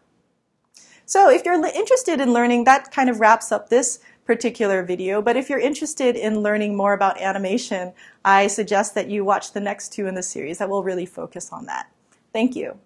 So 1.06 1.30
if 1.30 1.44
you're 1.44 1.54
interested 1.54 2.20
in 2.20 2.32
learning, 2.32 2.64
that 2.64 2.90
kind 2.90 3.08
of 3.08 3.20
wraps 3.20 3.52
up 3.52 3.68
this 3.68 4.00
particular 4.24 4.82
video, 4.82 5.22
but 5.22 5.36
if 5.36 5.48
you're 5.48 5.60
interested 5.60 6.16
in 6.16 6.40
learning 6.40 6.76
more 6.76 6.92
about 6.92 7.20
animation, 7.20 7.92
I 8.24 8.48
suggest 8.48 8.96
that 8.96 9.08
you 9.08 9.24
watch 9.24 9.52
the 9.52 9.60
next 9.60 9.92
two 9.92 10.08
in 10.08 10.16
the 10.16 10.24
series 10.24 10.58
that 10.58 10.68
will 10.68 10.82
really 10.82 11.06
focus 11.06 11.50
on 11.52 11.66
that. 11.66 11.88
Thank 12.32 12.56
you. 12.56 12.80